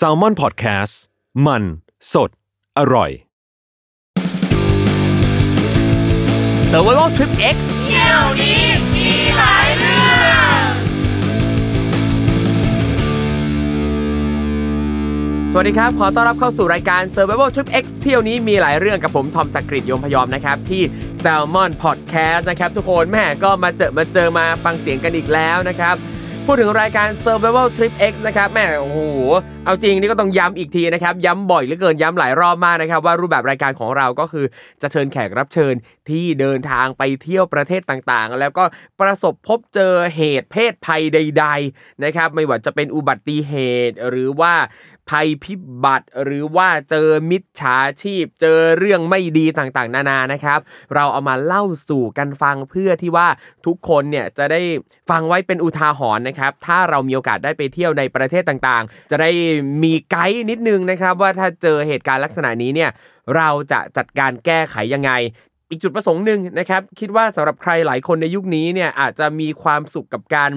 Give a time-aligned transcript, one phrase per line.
[0.00, 0.94] s a l ม o n PODCAST
[1.46, 1.62] มัน
[2.12, 2.30] สด
[2.78, 3.10] อร่อย
[6.70, 7.56] Survival Trip X
[15.52, 20.82] สวัสดีครับ ขอต้อนรับเข้าสู่รายการ Survival Trip X เที่ยวนี้มีหลายเรื่องกับผม ทอมจักริดยมพยอมนะครับ ที่
[21.22, 25.96] Salmon Podcast นะครับ ทุกคนแม่ก็มาเจอมาเจอมาฟังเสียงกันอีกแล้วนะครับ
[26.50, 29.00] พูดถึงรายการ Survival Trip X นะครับแม่โอ้โห
[29.64, 34.46] เอาจริงนี่ก็ต้องย้ำอีกทีนะครับย้ำบ่อยเหลือเกินย้ำหลายรอบมากนะครับ ว่ารูปแบบรายการของเราก็คือ
[34.82, 35.74] จะเชิญแขกรับเชิญ
[36.08, 38.64] ที่เดินทางไปเที่ยวประเทศต่างๆ แล้วก็
[39.00, 41.44] ประสบพบเจอเหตุเพศภัยใด
[41.74, 43.54] ๆนะครับ ไม่ว่าจะเป็นอุบัติเห
[43.88, 44.54] ตุหรือว่า
[45.10, 45.54] ภัยพิ
[45.84, 50.60] บัติ หรือว่าเจอมิจฉาชีพ เจอเรื่องไม่ดีต่างๆ นานานะครับ
[50.94, 53.28] เราเอามาเล่าสู่กันฟังเพื่อที่ว่า
[53.66, 54.60] ทุกคนเนี่ยจะได้
[55.10, 59.30] ฟังไว้เป็นอุทาหรณ์นะครับ ถ้าเรามีโอกาสได้ไปเที่ยวในประเทศต่างๆ จะได้
[59.82, 62.90] มีไกด์นิดนึงนะครับ ว่าถ้าเจอเหตุการณ์ลักษณะนี้เนี่ย
[63.36, 65.12] เราจะจัดการแก้ไขยังไง
[65.70, 70.50] อีกจุดประสงค์หนึ่งนะครับ คิดว่าสำหรับใครหลายคนในยุคนี้เนี่ยอาจจะมีความสุขกับการ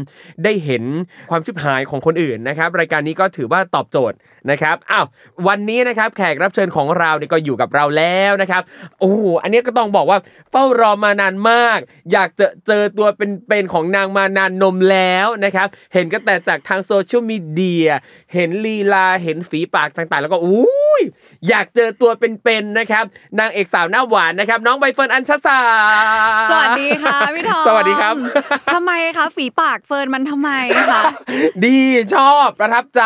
[0.43, 0.83] ได้เห็น
[1.29, 4.17] ความชิบหายของคนอื่นนะครับ รายการนี้ก็ถือว่าตอบโจทย์
[4.51, 5.05] นะครับอ้าว
[5.47, 8.61] วันนี้นะครับแขกรับเชิญของเราเนี่ยก็อยู่กับเราแล้วนะครับ
[8.99, 10.19] โอ้โหอันนี้ก็ต้องบอกว่า
[10.51, 11.79] เฝ้ารอมานานมาก
[12.11, 17.87] อยากจะเจอตัวเป็นๆของนางมานานนมแล้วนะครับ เห็นก็แต่จากทางโซเชียลมีเดีย
[18.33, 21.03] เห็นลีลาเห็นฝีปากต่างๆ แล้วก็อู้ย
[21.49, 23.05] อยากเจอตัวเป็นๆนะครับ
[23.39, 25.59] นางเอกสาวหน้าหวานนะครับ น้องใบเฟิร์นอัญชสา
[26.49, 28.15] สวัสดีค่ะพี่ทอมสวัสดีครับ
[28.73, 30.49] ทำไมคะฝีปากเฟิร์นมันทำไม
[30.91, 31.01] คะ
[31.65, 31.79] ดี
[32.15, 33.03] ชอบประทับใจ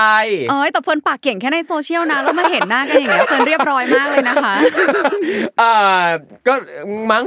[0.52, 4.54] เอ้ยแต่เฟิร์นปากเก่งแค่ในโซเชียลนะแล้วมาเห็นหน้ากันอย่างเงี้ยเฟิร์นเรียบร้อยมากเลยนะคะ
[5.60, 5.72] เอ่
[6.02, 6.04] อ
[6.48, 6.54] ก็
[7.12, 7.24] มั้ง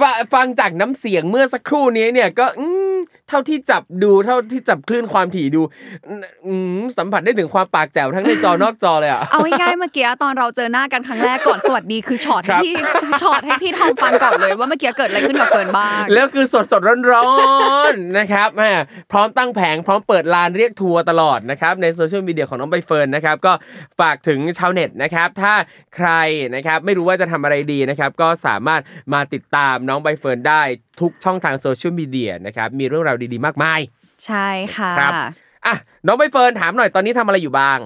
[0.00, 0.02] ฟ
[0.34, 2.96] ฟังจากน้ำเสียงเมื่อสักครู่นี้เนี่ยก็อืม
[3.30, 5.62] เท่าที่จับดูเท่าที่จับคลื่นความถี่ดู
[6.46, 12.74] อืมสัมผัสได้ถึงความปากแจ๋วทั้งในจอนอกจอเลยอะเอาง่ายๆเมื่อกี้ตอนเราเจอหน้ากันครั้งแรกก่อนสวัสดีคือช็อตให้ครับพี่
[13.22, 17.30] ช็อตให้พี่ทอมฟังก่อนเลย ว่าเมื่อกี้เกิดอะไรขึ้นกับเฟิร์นบ้างแล้วคือสดสดร้อนร้อ
[17.92, 18.70] นๆนะครับแม่
[19.12, 23.52] พร้อมตั้งแผงพร้อมเปิดลานเรียกทัวร์ตลอดนะครับในโซเชียลมีเดียของน้องใบเฟิร์นนะครับก็
[24.00, 25.52] ฝากถึงชาวเน็ตนะครับ ถ้า
[25.96, 26.10] ใคร
[26.54, 28.80] นะครับไม่รู้ว่าจะทำอะไรดีนะครับก็สามารถ
[29.12, 30.62] มาติดตามน้องใบเฟิร์นได้
[31.00, 33.80] ทุกช่องทางโซเชียลมีเดียนะครับ มีเรื่องราวดีๆ มากมาย
[34.24, 35.12] ใช่ค่ะครับ
[35.66, 37.78] อะน้องใบเฟิร์นถามหน่อยตอนนี้ทำอะไรอยู่บ้าง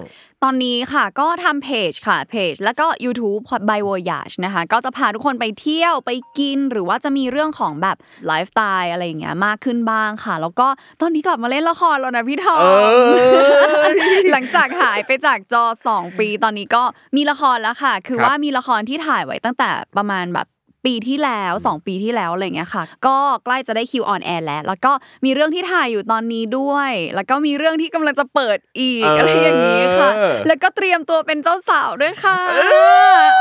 [0.43, 10.67] ตอนนี้ค่ะก็ทำเพจค่ะเพจ แล้วก็ YouTube by Voyage นะคะ ก็จะพาทุกคนไปเที่ยวไปกิน หรือว่าจะมีเรื่องของแบบไลฟ์สไตล์อะไรอย่างเงี้ยมากขึ้นบ้างค่ะ แล้วก็
[11.01, 13.95] ตอนนี้กลับมาเล่นละครแล้วนะพี่ทอมเอ้ย
[14.31, 16.83] หลังจากหายไปจากจอ 2 ปี ตอนนี้ก็
[17.15, 20.47] มีละครแล้วค่ะ คือครับว่ามีละครที่ถ่ายไว้ตั้งแต่ประมาณแบบ
[20.85, 24.91] ปีที่แล้ว 2 ปีที่แล้วอะไรเงี้ยค่ะ ก็ใกล้จะได้คิว on air แล้ว แล้วก็
[25.25, 32.39] มีเรื่องที่ถ่ายอยู่ตอนนี้ด้วย แล้วก็มีเรื่องที่กำลังจะเปิดอีกเออออะไรอย่างนี้ค่ะเออแล้วก็เตรียมตัวเป็นเจ้าสาวด้วยค่ะ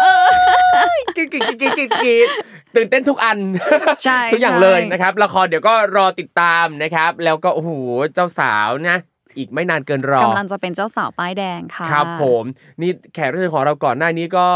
[0.01, 0.27] เออ
[1.17, 2.29] กรี๊ดกรี๊ดกรี๊ดกรี๊ดกรี๊ด
[2.77, 3.39] ตื่นเต้นทุกอัน
[4.05, 7.71] ใช่ทุกอย่างใช่เลยนะครับ ละครเดี๋ยวก็รอติดตามนะครับ แล้วก็โอ้โห
[8.15, 8.99] เจ้าสาวนะ
[9.37, 12.45] อีกไม่นานเกินรอกำลังจะเป็นเจ้าสาวป้ายแดงค่ะครับผม
[12.81, 14.47] นี่แขกรับเชิญของเราก่อนหน้านี้ก็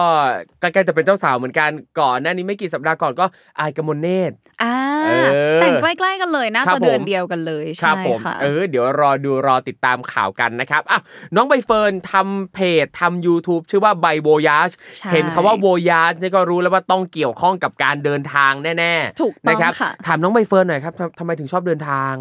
[0.60, 3.24] ใกล้ๆจะเป็นเจ้าสาวเหมือนกันก่อนหน้านี้ไม่กี่สัปดาห์ก่อนก็
[3.58, 5.10] อายกมลเนตรอ่าเอ
[5.56, 10.98] อแต่งใกล้ๆกันเลยน่าครัจะบผมเดือนเดียวกันเลยครัใช่บผมค่ะเออเดี๋ยวรอดูรอติดตามข่าวกันนะครับอะ
[11.34, 22.14] น้องใบเฟิร์นทำเพจทำ YouTube ชื่อว่าใบโบยาชใช่เห็นคำว่าโบยาชนี่ก็รู้แล้วว่าต้องเกี่ยวข้องกับการเดินทางแน่ๆถูกต้องนะครับค่ะถามน้องใบเฟิร์นหน่อยครับทำทำไมถึงชอบเดินทาง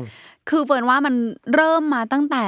[0.49, 1.13] คือเฟิร์นว่ามัน
[1.55, 2.45] เริ่มมาตั้งแต่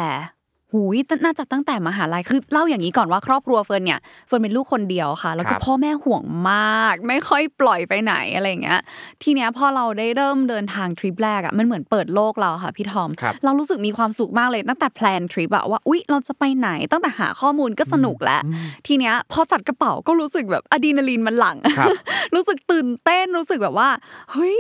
[0.74, 8.80] หูยน่าจะตั้งแต่มหาลัยคือเล่าอย่างนี้ก่อนว่าครอบครัวเฟิร์นเนี่ยเฟิร์นเป็นลูกคนเดียวค่ะ แล้วก็ครับพ่อแม่ห่วงมาก ไม่ค่อยปล่อยไปไหนอะไรอย่างเงี้ย
[9.24, 18.42] ทีเนี้ยพอเราได้เริ่มเดินทางทริปแรกอะมันเหมือนเปิดโลกเราค่ะพี่ทอมครับเรารู้สึกมีความสุขมากเลยตั้งแต่ plan ทริปอะว่าอุ๊ย เราจะไปไหนตั้งแต่หาข้อมูลก็สนุกแล้ว
[18.88, 21.90] ทีเนี้ยพอจัดกระเป๋าก็รู้สึกแบบอะดรีนาลีนมันหลั่งครับ
[22.36, 23.90] รู้สึกตื่นเต้นรู้สึกแบบว่า
[24.32, 24.56] เฮ้ย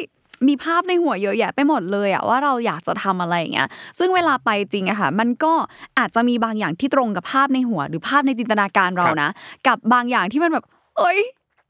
[0.47, 3.67] มีภาพในหัวเยอะแยะไปหมดเลยอะว่าเราอยากจะทำอะไรอย่างเงี้ย
[3.99, 5.53] ซึ่งเวลาไปจริงอะค่ะมันก็
[5.99, 9.29] อาจจะมีบางอย่างที่ตรงกับภาพในหัว หรือภาพในจินตนาการเรานะ
[9.67, 10.65] กับบางอย่างที่มันแบบ
[10.97, 11.19] เอ้ย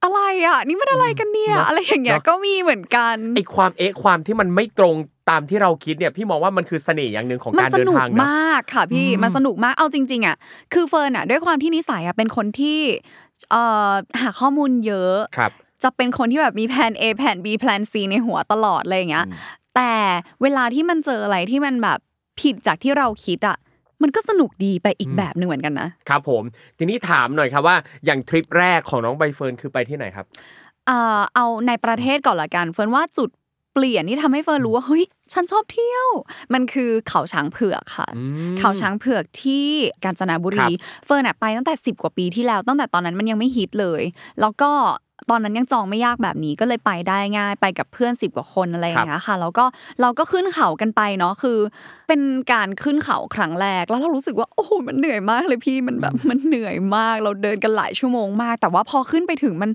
[0.04, 4.96] อะไรอะนี่มันอะไรกันเนี่ยเนอะอะไรอย่างเงี้ยเนอะก็มีเหมือนกันไอความเอ๊ะความที่มันไม่ตรง
[5.30, 10.36] ตามที่เราคิดเนี่ยพี่มองว่ามันคือเสน่ห์อย่างหนึ่งของมันการสเดินนุกทางนะมากค่ะพี่มันสนุกมากเอาจริง ๆอะ
[10.74, 12.80] คือเฟิร์นอะด้วยความที่นิสัยอะเป็นคนที่
[13.52, 13.92] เอ่อ
[14.22, 15.52] หาข้อมูลเยอะครับ
[15.84, 19.26] จะเป็นคนที่แบบมีแผน A แผน B แผน C ในหัวตลอดอะไรอย่างเงี้ย
[19.76, 19.94] แต่
[20.42, 22.00] เวลาที่มันเจออะไรที่มันแบบ
[22.40, 23.58] ผิดจากที่เราคิดอะ
[24.02, 26.44] มันก็สนุกดีไปอีกแบบหนึ่งเหมือนกันนะครับผม
[26.78, 30.26] ทีนี้ถามหน่อยครับว่าอย่างทริปแรกของน้องใบเฟิร์นคือไปที่ไหนครับ
[30.88, 33.30] เอ่อเอาในประเทศก่อนละกันเฟิร์นว่าจุด
[33.74, 35.04] เปลี่ยนที่ทำให้เฟิร์นรู้ว่าเฮ้ย
[35.34, 36.08] ฉันชอบเที่ยว
[36.54, 38.24] มันคือเขาช้างเผือกค่ะอื
[38.54, 39.66] มเขาช้างเผือกที่
[40.04, 44.02] กาญจนบุครัรีบเฟิร์นอะไปตั้งแต่ 10 กว่าปีที่แล้ว ตั้งแต่ตอนนั้นมันยังไม่ฮิตเลย
[44.42, 44.72] แล้วก็
[45.30, 49.66] ตอนนั้นยังจองไม่ยากแบบนี้ก็เลยไปได้ง่าย ไปกับเพื่อน10กว่าคนอะไรอย่างเงี้ยค่ะแล้วก็
[50.02, 51.58] เราก็ขึ้นเขากันไปเนาะคือ
[52.08, 52.22] เป็น
[52.54, 59.72] การขึ้นเขาครั้งแรกแล้วเรารู้สึกว่าโอ้โหมันเหนื่อยมากเลยพี่มันแบบมันเหนื่อยมาก เราเดินกันหลายชั่วโมงมาก แต่ว่าพอขึ้นไปถึงมัน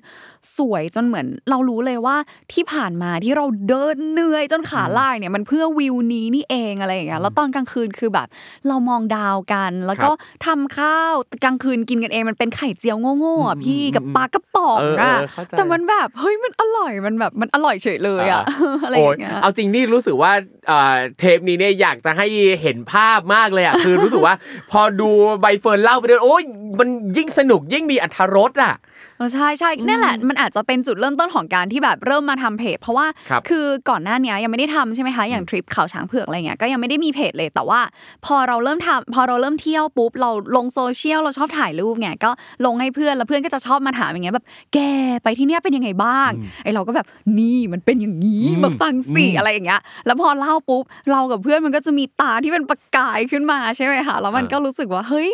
[0.56, 2.16] สวยจนเหมือน เรารู้เลยว่า
[2.52, 8.28] ที่ผ่านมาที่เราเดินเหนื่อยจนขาลายเนี่ยมันเพื่อวิวนี้นี่เองอะไรอย่างเงี้ยแล้วตอนกลางคืนคือแบบ
[8.68, 10.10] เรามองดาวกัน แล้วก็
[10.46, 11.14] ทำข้าว
[11.44, 18.44] กลางคืนกินกันเองมันเป็นไข่เจียวโง่ๆอะพี่กับปลากระป๋องเอออะเออเข้าใจแต่มันแบบเฮ้ยมันอร่อยมันแบบมันอร่อยเฉยเลยอะ
[18.84, 20.32] อะไรอย่างเงี้ยโเอาจริงนี่รู้สึกว่า
[20.68, 22.26] เอ่อเทปนี้เนี่ยอยากจะให้
[22.62, 24.34] เห็นภาพมากเลยอะคือรู้สึกว่า
[24.70, 25.10] พอดู
[25.40, 26.42] ใบเฟิร์นเล่าไปด้วยโอ้ย
[26.78, 28.74] มันยิ่งสนุกยิ่งมีอรรถรสอะ
[29.13, 37.80] เออใช่ใช่นั่นแหละมันอาจจะเป็นจุดเริ่มต้นของการที่แบบเริ่มมาทำเพจ เพราะว่าครับคือก่อนหน้าเนี้ยยังไม่ได้ทำใช่ไหมคะอย่างทริปเขาช้างเผือกอะไรเงี้ยก็ยังไม่ได้มีเพจเลยแต่ว่า
[38.26, 42.30] พอเราเริ่มทำพอเราเริ่มเที่ยวปุ๊บเราลงโซเชียลเราชอบถ่ายรูปไงก็
[42.66, 44.44] ลงให้เพื่อนแล้วเพื่อนก็จะชอบมาถามอย่างเงี้ยแบบ
[44.74, 44.78] แก
[45.22, 46.30] ไปที่เนี้ยเป็นยังไงบ้าง
[46.64, 47.06] ไอเราก็แบบ
[47.38, 50.82] นี่มันเป็นอย่างนี้มาฟังสิอะไรอย่างเงี้ยแล้วพอเล่าปุ๊บ
[51.12, 55.30] เรากับเพื่อนมันก็จะมีตาที่เป็นประกายขึ้นมาใช่ไหมคะแล้วมันก็รู้สึกว่าเฮ้ย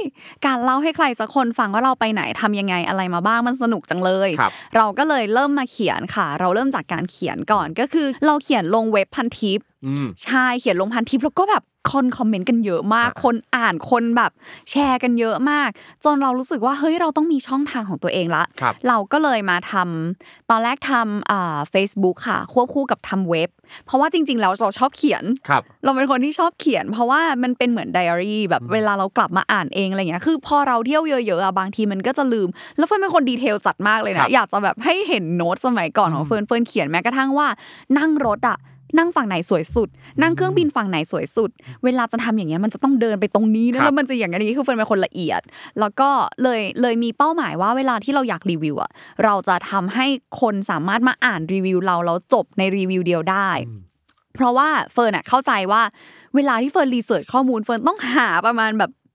[0.47, 11.63] การเล่าให้ใครสักคนฟังว่าเราไปไหนทำยังไงอะไรมาบ้างมันสนุกจังเลยครับเราก็เลยเริ่มมาเขียนค่ะ เราเริ่มจากการเขียนก่อนก็คือ เราเขียนลงเว็บพันทิปอืมใช่เขียนลงพันทิปแล้วก็แบบ
[11.93, 14.33] คนคอมเมนต์กันเยอะมากอ่าคนอ่านคนแบบ
[14.71, 15.69] แชร์กันเยอะมาก
[16.05, 23.51] จนเรารู้สึกว่าเฮ้ยเราต้องมีช่องทางของตัวเองละครับเราก็เลยมาทำตอนแรกทำอ่าเฟซบุ๊กค่ะ ควบคู่กับทำเว็บ
[23.87, 37.49] เพราะว่าจริง ๆ แล้วเราชอบเขียนครับเราเป็นคนที่ชอบเขียน เพราะว่ามันเป็นเหมือนไดอารี่แบบเวลาเรากลับมาอ่านเองอะไรเงี้ยคือพอเราเที่ยวเยอะๆอะบางทีมันก็จะลืม แล้วเฟิร์นเป็นคน detail จัดมากเลยนะครับอยากจะแบบให้เห็นโน้ตสมัยก่อนของเฟิร์นเฟิร์นเขียนแม้กระทั่งว่า
[37.99, 38.59] นั่งรถอะ
[38.99, 39.89] นั่งฝั่งไหนสวยสุด
[40.23, 41.51] นั่งเครื่องบินฝั่งไหนสวยสุด
[41.85, 45.41] เวลาจะทำอย่างเงี้ยมันจะต้องเดินไปตรงนี้นะครับแล้วมันจะอย่างนี้คือเฟิร์นเป็นคนละเอียด
[45.81, 46.11] แล้วก็
[46.43, 48.91] เลยเลยมีเป้าหมายว่าเวลาที่เราอยากรีวิวอะ
[49.25, 50.07] เราจะทำให้
[50.41, 53.51] คนสามารถมาอ่านรีวิวเราแล้วจบในรีวิวเดียวได้
[54.35, 55.83] เพราะว่าเฟิร์นอะเข้าใจว่า
[56.35, 59.10] เวลาที่เฟิร์น research ข้อมูลเฟิร์นต้องหาประมาณแบบทุก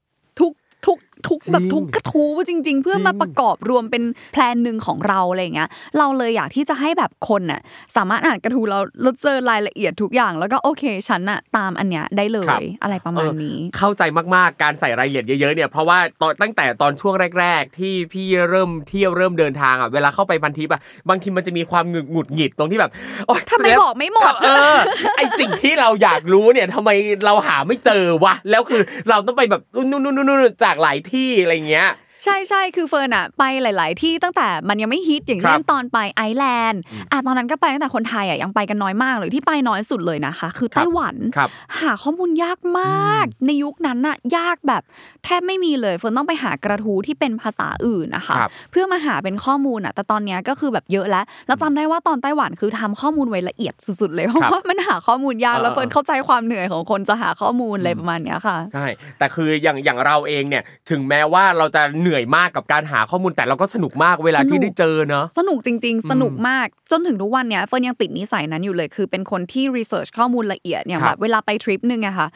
[1.27, 7.61] ทุกทุกแบบทุกกระทู้จริง ๆ เพื่อมาประกอบรวมเป็นแพลนหนึ่งของเราอะไรอย่างเงี้ยเราเลยอยากที่จะให้แบบคนน่ะ
[7.95, 14.03] สามารถอ่านกระทู้เราแล้วเจอรายละเอียดทุกอย่าง แล้วก็โอเคฉันน่ะตามอันเนี้ยได้เลครับยอะไรประมาณนี้เออเข้าใจ
[14.35, 22.91] มากๆการใส่รายละเอียดเยอะๆเนี่ยเพราะว่าตอนตั้งแต่ตอนช่วงแรก ๆ ที่พี่เริ่มเที่ยวเริ่มเดินทางอะเวลาเข้าไปพันทิปอะบางทีมันจะมีความหงุดหงุดหงิดตรงที่แบบ
[23.27, 24.77] โอ๊ยทำไมบอกไม่หมดเออ
[25.17, 26.89] ไอสิ่งที่เราอยากรู้เนี่ยทำไม
[27.25, 31.89] เราหาไม่เจอวะแล้วคือเราต้องไปแบบนู่นนู่นนู่นจากหลายที่อะไรเงี้ย
[32.23, 36.81] ใช่ใช่คือเฟิร์นอะไปหลาย ๆ ที่ตั้งแต่มันยังไม่ฮิตอย่างเช่นครับตอนไปไอซ์แลนด์
[37.11, 44.83] อะตอนนั้นก็ไปตั้งแต่คนไทยอะยังไปกันน้อยมากเลยที่ไปน้อยสุดเลยนะคะ คือไต้หวันครับหาข้อมูลยากมาก ในยุคนั้นน่ะยากแบบ
[45.23, 58.85] แทบไม่มีเลยเฟิร์นต้องไปหากระทู้ที่เป็นภาษาอื่นนะคะครับเพื่อมาหาเป็นข้อมูลอะแต่ตอนเนี้ยก็คือแบบเยอะแล้วแล้วจำได้ว่าตอนไต้หวันคือทำข้อมูลไว้ละเอียดสุด ๆ เลยเพราะว่ามันหาข้อมูลยากเออแล้วเฟิร์นเข้าใจความเหนื่อยของคนจะหาข้อมูลอะไรประมาณเนี้ยค่ะใช่
[59.17, 72.27] แต่คืออย่างอย่างเราเองเนี่ยถึงแม้ว่าเราจะเหนื่อยมากกับการหาข้อมูลแต่เราก็สนุกมากเวลาที่สนุกได้เจอเนาะสนุกจริง ๆ สนุกมากจนถึงทุกวันเนี้ยเฟิร์นยังติดนิสัยนั้นอยู่เลย คือเป็นคนที่ research ข้อมูลละเอียดอย่างแบบครัแบบบเวลาไปทริปหนึ่งอะค่ะ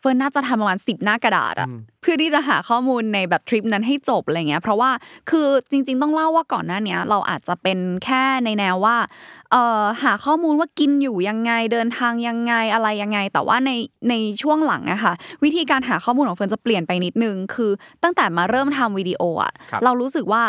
[0.00, 1.68] เฟิร์นน่าจะทำประมาณสิบหน้ากระดาษอะ
[2.02, 4.90] เพื่อที่จะหาข้อมูลในแบบทริปนั้นให้จบอะไรเงี้ยเพราะว่า
[5.30, 8.96] คือจริง ๆ ต้องเล่าว่าก่อนหน้าเนี้ยเราอาจจะเป็นแค่ในแนวว่า
[9.52, 13.70] เอ่อหาข้อมูลว่ากินอยู่ยังไงเดินทางยังไงอะไรยังไง แต่ว่าใน
[14.08, 15.12] ในช่วงหลังอะค่ะ
[15.44, 17.70] วิธีการหาข้อมูลของเฟิร์นจะเปลี่ยนไปนิดนึงคือ
[18.02, 20.44] ตั้งแต่มาเริ่มทำวิดีโออะครับเรารู้สึกว่า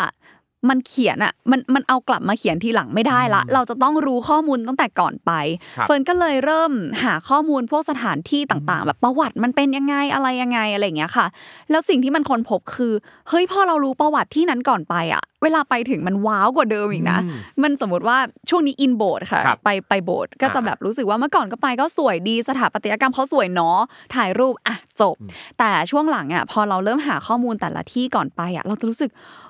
[0.70, 5.32] มันเขียนอะมันมันเอากลับมาเขียนทีหลังไม่ได้ละ เราจะต้องรู้ข้อมูลตั้งแต่ก่อนไป
[5.78, 6.72] ครับเฟิร์นก็เลยเริ่ม
[7.04, 11.26] หาข้อมูลพวกสถานที่ต่างๆ แบบประวัติมันเป็นยังไงอะไรยังไงอะไรอย่างเงี้ยค่ะ
[11.70, 12.94] แล้วสิ่งที่มันคนพบคือ
[13.30, 17.20] เฮ้ยพอเรารู้ประวัติที่นั้นก่อนไปอะ เวลาไปถึงมันว้าวกว่าเดิมอีกนะ
[17.64, 18.18] มันสมมติว่า
[18.50, 23.78] ช่วงนี้อินโบสถ์ค่ะครับไปไปโบสถ์ก็จะอ่าแบบรู้สึกว่าเมื่อก่อนก็ไปก็สวยดีสถาปัตยกรรมเขาสวยเนาะ
[24.16, 25.16] ถ่ายรูปอะจบ
[25.60, 29.10] แต่ช่วงหลังอะพอเราเริ่มหาข้อมูลแต่ละที่ก่อนไปอะเราจะรู้สึก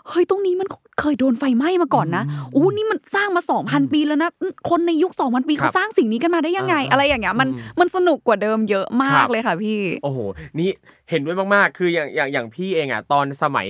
[0.09, 0.67] เฮ้ยตรงนี้มัน
[0.99, 2.23] เคยโดนไฟไหม้มาก่อนนะ
[2.55, 10.19] อู้นี่มันสร้างมา 2,000 ปีแล้วนะอืมคนในยุค 2,000 ปีครัเขาบสร้างสิ่งนี้กันมาได้ยังไงอ่าอะไรอย่างเงี้ยมันอืมมันสนุกกว่าเดิมเยอะมาครักบเลยค่ะพี่ โอ้โห
[10.59, 10.69] นี่
[11.09, 13.67] เห็นด้วยมากๆ คืออย่างอย่างอย่างพี่เองอะตอนสมัย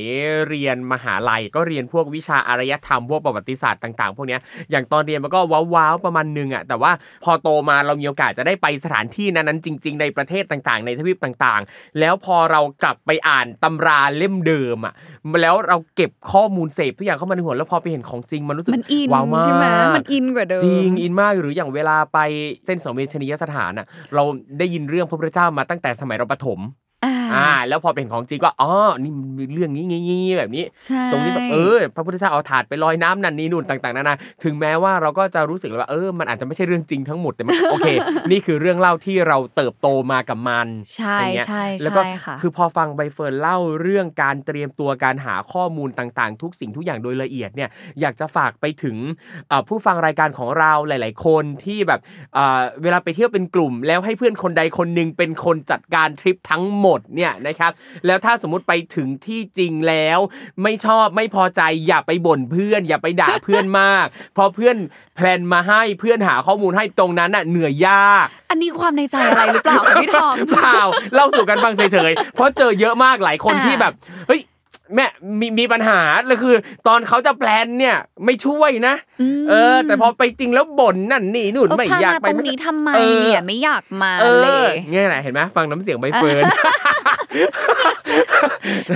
[0.49, 5.39] เรียนมหาลัยก็เรียนพวกวิชาอารยธรรมพวกประวัติศาสตร์ต่างๆ พวกเนี้ยอย่างตอนเรียนมันก็
[5.73, 6.91] ว้าวๆประมาณนึงอะแต่ว่า
[7.23, 14.93] พอโตมาเรามีโอกาสจะได้ไปสถานที่นั้นๆจริง ๆ ในประเทศต่างๆ ในทวีปต่างๆ แล้วพอเรากลับไปอ่านตำราเล่มเดิมอะ
[15.41, 22.19] แล้วเราเก็บข้อมูลเสพทุกอย่างเข้ามาในหัวแล้วพอไปเห็นของจริงมันรู้สึกมันอินว้าวมากใช่ไหมมันอินกว่าเดิมจริงอินมากหรืออย่างเวลาไป
[22.65, 24.23] เส้นสังเวชนียสถานอะเรา
[24.59, 26.59] ได้ยินเรื่องพระพุทธเจ้ามาตั้งแต่สมัยเราประถม
[27.33, 28.71] อ่าอ่า แล้วพอเป็นของจริงก็อ๋อ
[29.03, 37.89] นี่มันมีเรื่องนี้งี้งี้แบบนี้ใช่ตรงนี้แบบเออ พระพุทธเจ้าเอาถาดไปลอยน้ำนั่นนี่นู่นต่างๆนานาถึงแม้ว่าเราก็จะรู้สึกเลยว่าเออมันอาจจะไม่ใช่เรื่องจริงทั้งหมดแต่มันโอเค
[38.31, 47.69] นี่คือเรื่องเล่าที่เราเติบโตมากับมันใช่อย่างเงี้ยใช่แล้วก็ใช่ค่ะคือพอฟังใบเฟิร์นเล่าเรื่องการเตรียมตัวการหาข้อมูลต่างๆ ทุกสิ่งทุกอย่างโดยละเอียดเนี่ย
[48.01, 48.95] อยากจะฝากไปถึง
[49.49, 51.99] เอ่อผู้ฟังรายการของเราหลาย ๆ คนที่แบบ
[52.33, 57.71] เอ่อเวลาไปเที่ยวเป็นกลุ่ม แล้วให้เพื่อนคนใดคนหนึ่งเป็นคนจัดการทริปทั้งหมดเนี่ยนะครับ
[58.05, 60.19] แล้วถ้าสมมุติไปถึงที่จริงแล้ว
[60.63, 64.75] ไม่ชอบไม่พอใจอย่าไปบ่นเพื่อน อย่าไปด่าเพื่อนมาก เพราะเพื่อน
[65.15, 70.79] plan มาให้เพื่อนหาข้อมูลให้ตรงนั้นน่ะเหนื่อยยาก อันนี้ความในใจอะไรหรือเปล่าคะพี่ทอมเปล่า
[71.13, 73.93] เล่าสู่กันฟังเฉยๆเพราะเจอเยอะมากหลายคนอ่าที่แบบ
[74.27, 74.41] เฮ้ย
[74.95, 75.07] แม่
[75.39, 76.55] มีมีปัญหาเลยคือ
[76.87, 78.95] ตอนเขาจะ plan เนี่ยไม่ช่วยนะ
[79.39, 86.43] มเออ แต่พอไปจริงแล้วบ่นนั่นนี่นู่นเออไม่พาอยากมาไปตรงนี้ทำไมออเนี่ยไม่อยากมาเอเลอยเนี่ยแหละเห็นไหมฟังน้ำเสียงใบเฟิร์น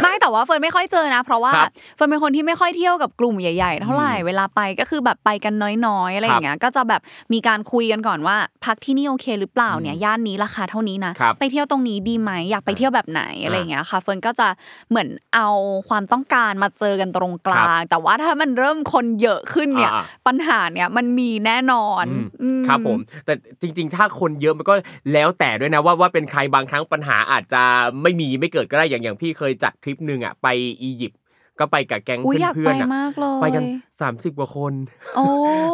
[0.02, 5.54] ไม่แต่ว่าเฟิร์นไม่ค่อยเจอนะ เพราะว่าครับเฟิร์นเป็นคนที่ไม่ค่อยเที่ยวกับกลุ่มใหญ่ ๆ เท่าไหร่อืมเวลาไปก็คือแบบไปกัน
[5.88, 7.02] น้อยๆอะไรอย่างเงี้ยก็จะแบบ
[7.34, 14.48] มีการคุยกันก่อนว่า พักที่นี่โอเคหรือเปล่าเนี่ยย่านนี้ราคาเท่านี้นะครับไปเที่ยวตรงนี้ดีไหมอยากไปเที่ยวแบบไหนอะไรอย่างเงี้ยค่ะเฟิร์นก็จะ
[14.90, 15.48] เหมือนเอา
[15.90, 24.74] ความต้องการมาเจอกันตรงกลาง แต่ว่าถ้ามันเริ่มคนเยอะขึ้นเนี่ยอ่าปัญหาเนี่ยมันมีแน่นอนอืมอืมครับผม แต่จริง ๆ ถ้าคนเยอะมันก็
[25.14, 27.64] แล้วแต่ด้วยนะว่าว่าเป็นใครบางครั้งปัญหาอาจจะ
[28.02, 30.48] ไม่มีไม่เกิดก็ได้อย่างอย่างพี่เคยจัดทริปหนึ่งอะไป
[30.84, 31.20] อียิปต์
[31.60, 33.64] ก็ไปกับแก๊งอุ้ยอยากเพื่ไปอนๆอะมากเลยไปกัน
[34.02, 34.74] 30 กว่าคน
[35.16, 35.26] โอ้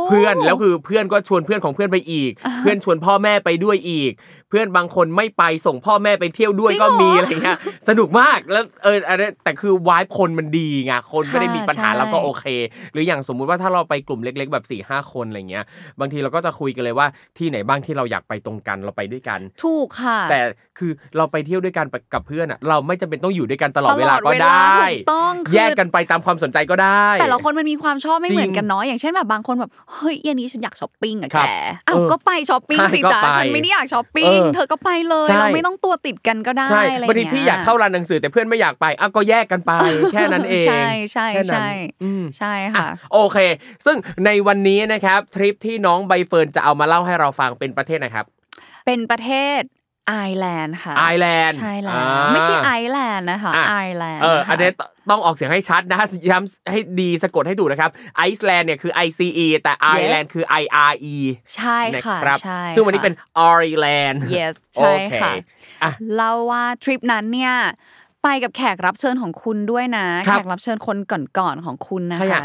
[0.08, 4.12] เพื่อนแล้วคือเพื่อนก็ชวนเพื่อนของเพื่อนไปอีก เพื่อนชวนพ่อแม่ไปด้วยอีก
[4.50, 7.58] เพื่อนบางคนไม่ไปส่งพ่อแม่ไปเที่ยวด้วยก็มีอะไรเงี้ย
[7.90, 12.46] สนุกมากแล้วเอออะไรแต่คือวายคนมันดีไงคนไม่ได้มีปัญหาใช่เราก็โอเค
[12.94, 15.66] หรืออย่างสมมุติว่าถ้าเราไปกลุ่มเล็ก ๆ แบบ4ี่ห้าคนอะไรเงี้ย
[16.00, 17.08] บางทีเราก็จะคุยกันเลยว่า
[17.38, 20.40] ที่ไหนบ้างที่เราอยากไปตรงกันเราไปด้วยกัน ถูกค่ะ แต่
[20.78, 31.48] คือเราไปเที่ยวด้วยกันกับเพื่อนอะเราไม่จำเป็นต้องอยู่ด้วยกันตลอดเวลาก็ตลอดเวลาได้ถูกต้องคือแยกกันไปตามความสนใจก็ได้ แต่ละคนมันมีความชอบไม่จริงเหมือนกันเนาะอย่างเช่นแบบบางคนแบบเฮ้ยเย็นนี้ฉันอยากช้อปปิ้งอะครัแกบ
[31.88, 39.72] อ้าวเออก็ไปช้อปปิ้งใช่สิก็จ้าไปฉันไม่ได้อยากช้อปปิ้งเออเธอก็ไปเลยใช่เราไม่ต้องตัวติดกันก็ได้ใช่อะไรบางทีเงี้ยพี่อยากเข้าร้านหนังสือแต่เพื่อนไม่อยากไปอะก็แยกกันไป
[40.12, 41.70] แค่นั้นเองใช่ใช่แค่นั้นใช่
[42.04, 43.38] อืมใช่อะค่ะโอเค
[43.86, 48.26] ซึ่งในวันนี้นะครับทริปที่น้องใบเฟิร์นจะเอามาเล่าให้เราฟังเป็นประเทศไหนนะครับ
[48.86, 49.62] เป็นประเทศ
[50.08, 54.70] ไอร์แลนด์ค่ะไอร์แลนด์ใช่แล้วอ่าไม่ใช่ไอซ์แลนด์นะคะอะไอร์แลนด์เออค่ะอันนี้
[55.10, 55.98] ต้องออกเสียงให้ชัดนะ
[56.30, 61.16] ย้ำให้ดีสะกดให้ถูกนะครับไอซ์แลนด์เนี่ยคือ I C E แต่ไอร์แลนด์คือ I R E
[61.56, 63.16] ใช่นะค่ะครับใช่ซึ่งวันนี้ค่ะเป็น
[63.54, 65.32] I R E L A N D yes ใช่โอเคค่ะ
[65.84, 67.54] อะเล่าว่าทริปนั้นเนี่ย
[68.24, 70.98] ไปกับแขกรับเชิญของคุณด้วยนะครับแขกรับเชิญคน
[71.38, 72.44] ก่อนๆของคุณนะใครคะอะ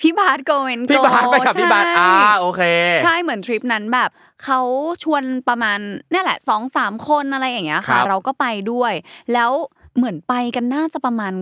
[0.00, 2.62] พี่บาส Go Went Go พี่บาสไปกับพี่บาสอ่าโอเค
[3.02, 4.10] ใช่เหมือนทริปนั้นแบบ
[4.44, 4.60] เขา
[5.02, 5.78] ชวนประมาณ
[6.10, 8.92] เนี่ยแหละสองสามคนอะไรอย่างเงี้ยครัค่ะเราก็ไปด้วย
[9.32, 9.50] แล้ว
[9.96, 11.34] เหมือนไปกันน่าจะประมาณ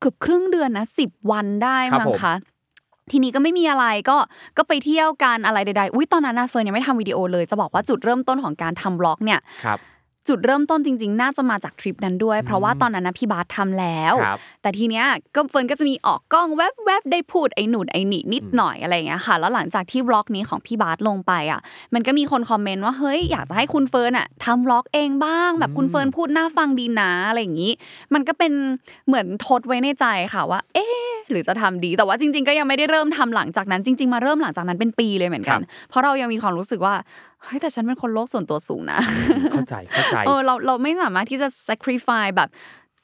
[0.00, 2.34] เกือบครึ่งเดือนนะสิบวันได้ครับมั้งผมคะ
[3.10, 4.16] ทีนี้ก็ไม่มีอะไรก็
[4.56, 9.78] ก็ไปเที่ยวกันอะไรใดๆ อุ้ยตอนนั้นนะเฟิร์นยังไม่ทำวิดีโอเลย จะบอกว่าจุดเริ่มต้นของการทำ vlog เนี่ยครับ
[10.28, 15.04] จุดเริ่มต้นจริง ๆ น่าจะมาจากทริปนั้นด้วย เพราะว่าตอนนั้นนะพี่บาสทำแล้วครับแต่ทีเนี้ย
[15.34, 21.60] ก็เฟิร์นก็จะมีออกกล้องแวบๆได้พูดไอ้นู่นไอ้นี่นิดหน่อยอะไรอย่างเงี้ยค่ะ แล้วหลังจากที่ vlog นี้ของพี่บาสลงไปอะ
[21.94, 27.72] มันก็มีคนคอมเมนต์ว่าเฮ้ยอยากจะให้คุณเฟิร์นอะทำ vlog เองบ้าง แบบคุณเฟิร์นพูดน่าฟังดีนะอะไรอย่างงี้
[28.14, 28.52] มันก็เป็น
[29.06, 30.04] เหมือนทดไว้ในใจ
[30.34, 36.94] ค่ะว่า เอ๊ะหรือจะทำดีแต่ว่าจริง ๆ ก็ยังไม่ได้เริ่มทำหลังจากนั้น จริง ๆ มาเริ่มหลังจากนั้นเป็นปีเลยเหมือนกัน เพราะเรายังมีความรู้สึกว่า
[37.44, 38.98] เฮ้ยแต่ฉันเป็นคนโลกส่วนตัวสูงนะ
[39.52, 42.50] เข้าใจเข้าใจเออเราเราไม่สามารถที่จะ sacrifice แบบ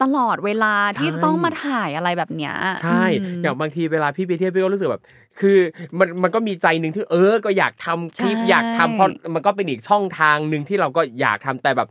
[0.03, 5.03] ตลอดเวลาที่ใช่จะต้องมาถ่ายอะไรแบบเนี้ยใช่อืมอย่างบางทีเวลาพี่ไปเที่ยวพี่ก็รู้สึกแบบ
[5.41, 5.59] คือ
[5.99, 11.89] มันมันก็มีใจหนึ่งที่เออก็อยากทำคลิปใช่อยากทำเพราะมันก็เป็นอีกช่องทางหนึ่งที่เราก็อยากทำแต่แบบ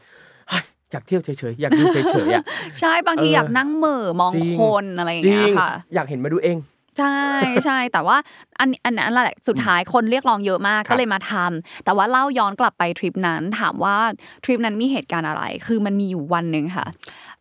[0.50, 2.44] เฮ้ยอยากเที่ยวเฉยๆอยากดูเฉยๆอะ
[2.80, 6.58] ใช่บางทีเอออยากนั่งเหม่อมองจริงคนอะไรอย่างจริเงี้งยค่ะอยากเห็นมาดูเอง
[7.02, 7.22] ใช่
[7.66, 8.18] ใช่แต่ว่า
[8.60, 13.96] อันอันนั้นแหละสุดท้ายคนเรียกร้องเยอะมากครับก็เลยมาทำแต่ว่าเล่าย้อนกลับไปทริปนั้นถามว่า
[14.44, 16.88] ทริปนั้นมีเหตุการณ์อะไร คือมันมีอยู่วันหนึ่งค่ะ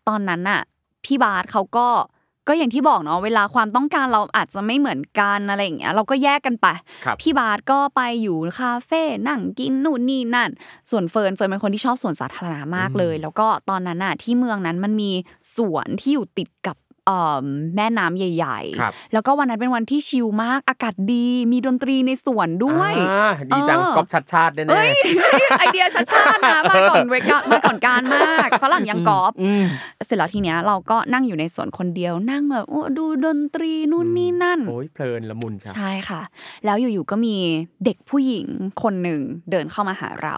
[0.09, 0.61] ตอนนั้นน่ะ
[1.05, 1.89] พี่บาสเขาก็
[2.49, 6.67] ก็อย่างที่บอกเนาะเวลาความต้องการเราอาจจะไม่เหมือนกันอะไรอย่างเงี้ยเราก็แยกกันไป
[7.05, 10.51] ครับพี่บาสก็ไปอยู่คาเฟ่นั่งกินนู่นนี่นั่น
[10.91, 15.11] ส่วนเฟิร์นเฟิร์นเป็นคนที่ชอบสวนสาธารณะมากเลย แล้วก็ตอนนั้นน่ะที่เมืองนั้นมันมี
[15.57, 16.90] สวนที่อยู่ติดกับเอ่อ
[17.77, 24.91] แม่น้ำใหญ่ครับๆแล้วก็วันนั้นเป็นวันที่ชิลมาก อากาศดี มีดนตรีในสวนด้วยอ่าดีจังเออก๊อฟชัดชาติแน่เอ้ย
[25.59, 29.65] ไอเดียชัดชาตินะมาก่อนเวกามาก่อนการมากฝรั่งยังกอล์ฟๆอืม
[30.07, 36.23] เสร็จแล้วทีเนี้ยเราก็นั่งอยู่ในสวนคนเดียวนั่งแบบโอ้ดูดนตรีนู่นนี่นั่นโอ้ยเพลินละมุนจ้ะใช่ค่ะ
[36.65, 37.37] แล้วอยู่ๆก็มี
[37.85, 38.47] เด็กผู้หญิง
[38.83, 40.37] คนหนึ่งเดินเข้ามาหาเรา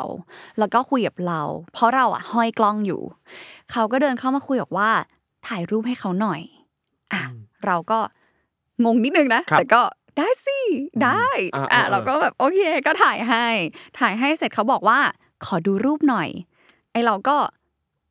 [0.59, 1.41] แล้วก็คุยกับเรา
[1.73, 3.03] เพราะเราอะห้อยกล้องอยู่
[3.73, 4.91] เขาก็เดินเข้ามาคุยบอกว่า
[5.49, 6.41] ถ่ายรูปให้เขาหน่อย
[7.13, 7.23] อะ
[7.67, 7.99] เราก็
[8.85, 9.83] งงนิดนึงนะครับแต่ก็
[10.19, 10.59] ได้สิ
[11.05, 13.47] ได้อ่าอะอ่าเราก็แบบโอเค ก็ถ่ายให้
[13.99, 14.99] ถ่ายให้เสร็จเขาบอกว่า
[15.45, 16.29] ขอดูรูปหน่อย
[16.93, 17.37] ไอเราก็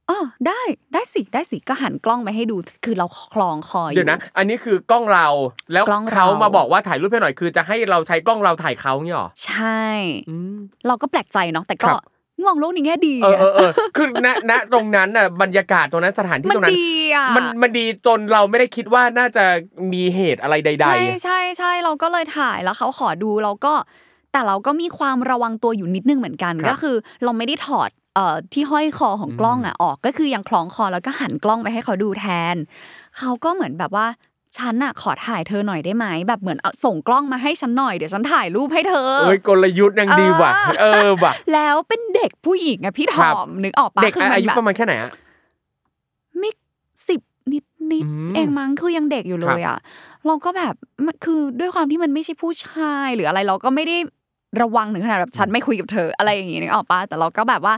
[0.09, 0.61] อ๋อได้
[0.93, 5.27] ได้สิได้สิก็หันกล้องไปให้ดู คือเราคลองคออยู่เดี๋ยวนะ อันนี้คือกล้องเรา
[5.73, 9.83] แล้วกล้องเราเขามาบอกว่าถ่ายรูปให้หน่อย คือจะให้เราใช้กล้องเราถ่ายเขาเนี่ยหรอใช่
[10.29, 10.57] อืม
[10.87, 12.01] เราก็แปลกใจเนาะแต่ก็ครับ
[12.47, 19.45] มองโลกในแง่ดีเอออะเออเออคือณณตรงนั้นน่ะบรรยากาศตรงนั้นสถานที่มันตรงนั้นดีอะมันมันดีจนเราไม่ได้คิดว่าน่าจะ
[19.93, 23.73] มีเหตุอะไรใดใช่ใช่ใช่เราก็เลยถ่ายแล้วเขาขอดูเราก็
[24.31, 32.55] แต่เราก็มีความระวังตัวอยู่นิดนึงเหมือนกันครับก็คือ เราไม่ได้ถอดเอ่อที่ห้อยคอของกล้องอะออกก็คือยังคล้องคอแล้วก็หันกล้องไปให้เขาดูแทน
[33.17, 34.05] เขาก็เหมือนแบบว่า
[34.57, 45.11] ฉันอะขอถ่ายเธอหน่อยได้ไหมแบบเหมือนเอาส่งกล้องมาให้ฉันหน่อยเดี๋ยวฉันถ่ายรูปให้เธอๆเอ้ยกลยุทธ์ยังดีว่ะเอเอออว่ะแล้วเป็นเด็กผู้หญิงอะพี่ทครัอบมนึกออกปะเด็กคือมันอายุแบบประมาณแค่ไหนอะ
[46.39, 46.49] ไม่
[47.07, 49.77] สิบนิดนิดอืมเองมั้งคือยังเด็กอยู่เลยอะ
[50.27, 50.73] เราก็แบบ
[51.05, 53.97] มันคือด้วยความที่มันไม่ใช่ผู้ชายหรืออะไรเราก็ไม่ได้
[54.61, 57.73] ระวังถึงขนาดแบบฉันไม่คุยกับเธออะไรอย่างงี้นึกออกปะแต่เราก็แบบว่า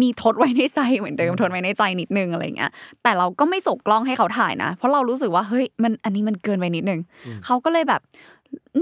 [0.00, 2.70] มีทดไว้ในใจเหมือนเดิมทดไว้ในใจนิดนึงอะไรเงี้ย
[3.02, 7.00] แต่เราก็ไม่ส่งกล้องให้เขาถ่ายนะ เพราะเรารู้สึกว่าเฮ้ยมันอันนี้มันเกินไปนิดนึง
[7.44, 8.00] เขาก็เลยแบบ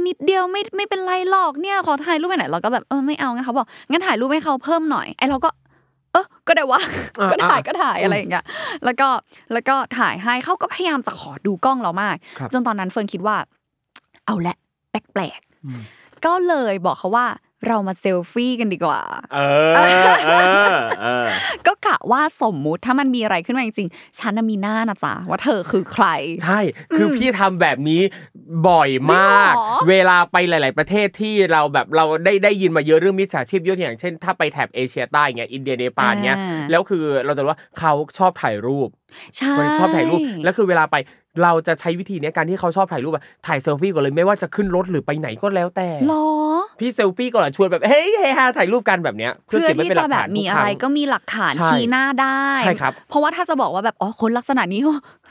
[0.07, 5.51] นิดเดียวไม่ไม่เป็นไรหรอกเนี่ยขอถ่ายรูปไปไหนอยเราก็แบบเออไม่เอางั้นเขาบอกงั้นถ่ายรูปให้เขาเพิ่มหน่อยไอเราก็
[6.13, 6.81] เออก็ได้วะ
[7.21, 8.45] อ่าก็ถ่ายอ่าก็ถ่ายอะไรอย่างเงี้ย
[8.85, 9.09] แล้วก็
[9.53, 13.37] แล้วก็ถ่ายให้เขาก็พยายามจะขอดูกล้องเรามากครับจนตอนนั้นเฟิร์นคิดว่า
[14.27, 14.57] เอาละ
[14.91, 17.27] แปลกๆก็เลยบอกเขาว่า
[17.67, 19.01] เรามาเซลฟี่กันดีกว่า
[19.35, 19.39] เอ
[19.71, 19.75] อ
[20.27, 20.31] เอ
[20.73, 21.27] อเออ
[21.67, 26.07] ก็กะว่าสมมุติถ้ามันมีอะไรขึ้นมาจริงๆ ฉันน่ะมีหน้านะจ๊ะว่าเธอคือใคร
[26.45, 26.61] ใช่
[26.97, 28.01] คือพี่ทำแบบนี้
[28.69, 38.89] บ่อยมากจริงเหรอเวลาไปหลาย ๆ ประเทศที่เราแบบเราได้ได้ยินมาเยอะเรื่องมิจฉาชีพยกตัวอย่างเช่นถ้าไปแถบเอเชียใต้เงี้ยอินเดียเนปาลเงี้ยอ่าแล้วคือเราจะรู้ว่าเขาชอบถ่ายรูป
[39.37, 40.97] ใช่คนชอบถ่ายรูปแล้วคือเวลาไป
[41.43, 46.27] เราจะใช้วิธีเนี้ยการที่เขาชอบถ่ายรูปอะถ่ายเซลฟี่ก่อนเลยไม่ว่าจะขึ้นรถหรือไปไหนก็แล้วแต่หรอ
[46.81, 54.81] พี่เซลฟี่ก่อนอะชวนแบบเฮ้ยเฮฮาถ่ายรูปกันแบบเนี้ยเพื่อเพื่อเก็บไว้ที่เป็นหจะลักแบฐาบนมีทุกอะครั้ไรงก็มีหลักฐานใช่ชี้หน้าได้ใช่ครับเพราะว่าถ้าจะบอกว่าแบบอ๋อคนลักษณะนี้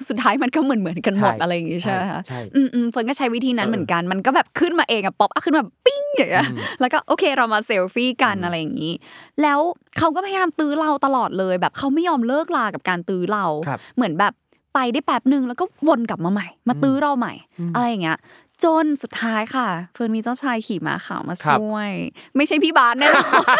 [0.10, 6.48] สุดท้ายมันก็เหมือนเหมือนๆกันหมดใช่อะไรอย่างงี้ใช่ไหมคะใช่อืมอืมเฟิร์นก็ใช้วิธีนั้นเออเหมือนกันมันก็แบบขึ้นมาเองอะ pop up ขึ้นมาปิ้งอย่างเงี้ย
[6.80, 8.94] แล้วก็โอเคเรามาเซลฟี่กันอืมอะไรอย่างงี้
[9.42, 9.60] แล้ว
[9.98, 14.34] เขาก็พยายามตื้อเราตลอดเลยแบบเขาไม่ยอมเลิกลากับการตื้อเราครับเหมือนแบบ
[14.78, 17.34] ไปได้แป๊บหนึ่งแล้วก็วนกลับมาใหม่ มาตื้อเราใหม่
[17.76, 18.20] อะไรอย่างเงี้ย
[18.64, 21.92] จนสุดท้ายค่ะ เฟิร์นมีเจ้าชายขี่ม้าขาวมาครับช่วย
[22.36, 23.60] ไม่ใช่พี่บาสแน่นอน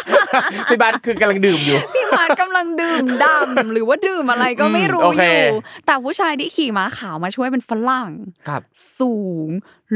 [0.70, 8.12] พี่บาสคือกำลังดื่มอยู่ พี่บาสกำลังดื่มดำหรือว่าดื่มอะไรก็ไม่รู้อืมโออเคยู่แต่ผู้ชายที่ขี่ม้าขาวมาช่วยเป็นฝรั่ง
[8.48, 8.62] ครับ
[9.00, 9.16] สู
[9.48, 9.50] ง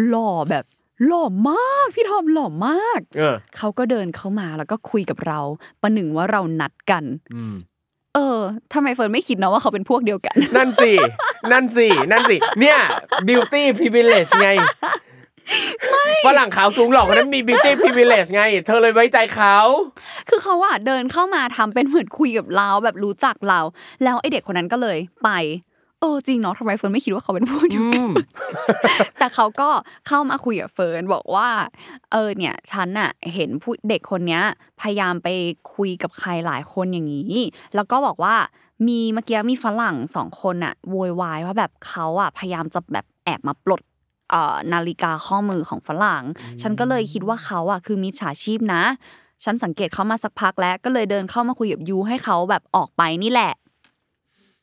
[0.07, 0.65] หล่อแบบ
[1.07, 5.39] หล่อมากพี่ทอมหล่อมากเออเขาก็เดินเข้ามาแล้วก็คุยกับเรา
[5.81, 7.03] ประหนึ่งว่าเรานัดกัน
[7.35, 7.55] อืม
[8.15, 8.39] เออ
[8.73, 10.91] ทำไมเฟิร์นไม่คิดนะว่าเขาเป็นพวกเดียวกัน นั่นสิ
[11.51, 12.77] นั่นสินั่นสิเนี่ย
[13.27, 14.49] beauty privilege ไง
[16.25, 19.57] ฝรั่งขาวสูงหล่อคนนั้นมี beauty privilege ไง เธอเลยไว้ใจเขา
[20.29, 23.59] คือเขาอะเดินเข้ามาทำเป็นเหมือนคุยกับเราแบบรู้จักเรา
[24.03, 25.29] แล้วไอเด็กคนนั้นก็เลยไป
[26.01, 28.07] เออจริงเนาะทำไมเฟิร์นไม่คิดว่าเขาเป็นพวกเดียวกัน
[29.19, 29.69] แต่เขาก็
[30.07, 31.49] เข้ามาคุยกับเฟิร์นบอกว่า
[32.11, 34.43] เออเนี่ย ฉันน่ะเห็นผู้เด็กคนเนี้ย
[34.81, 35.27] พยายามไป
[35.75, 37.33] คุยกับใครหลายคนอย่างนี้
[37.75, 38.35] แล้วก็บอกว่า
[38.87, 43.81] มีเมื่อกี้มีฝรั่งสองคนน่ะโวยวายว่าแบบเขาอะพยายามจะแบบแอบมาปลด
[44.29, 46.23] เอ่อนาฬิกาข้อมือของฝรั่ง
[46.61, 48.83] ฉันก็เลยคิดว่าเขาอะคือมิจฉาชีพนะ
[49.43, 53.51] ฉันสังเกตเขามาสักพักแล้วก็เลยเดินเข้ามาคุยกับยูให้เขาแบบออกไปนี่แหละ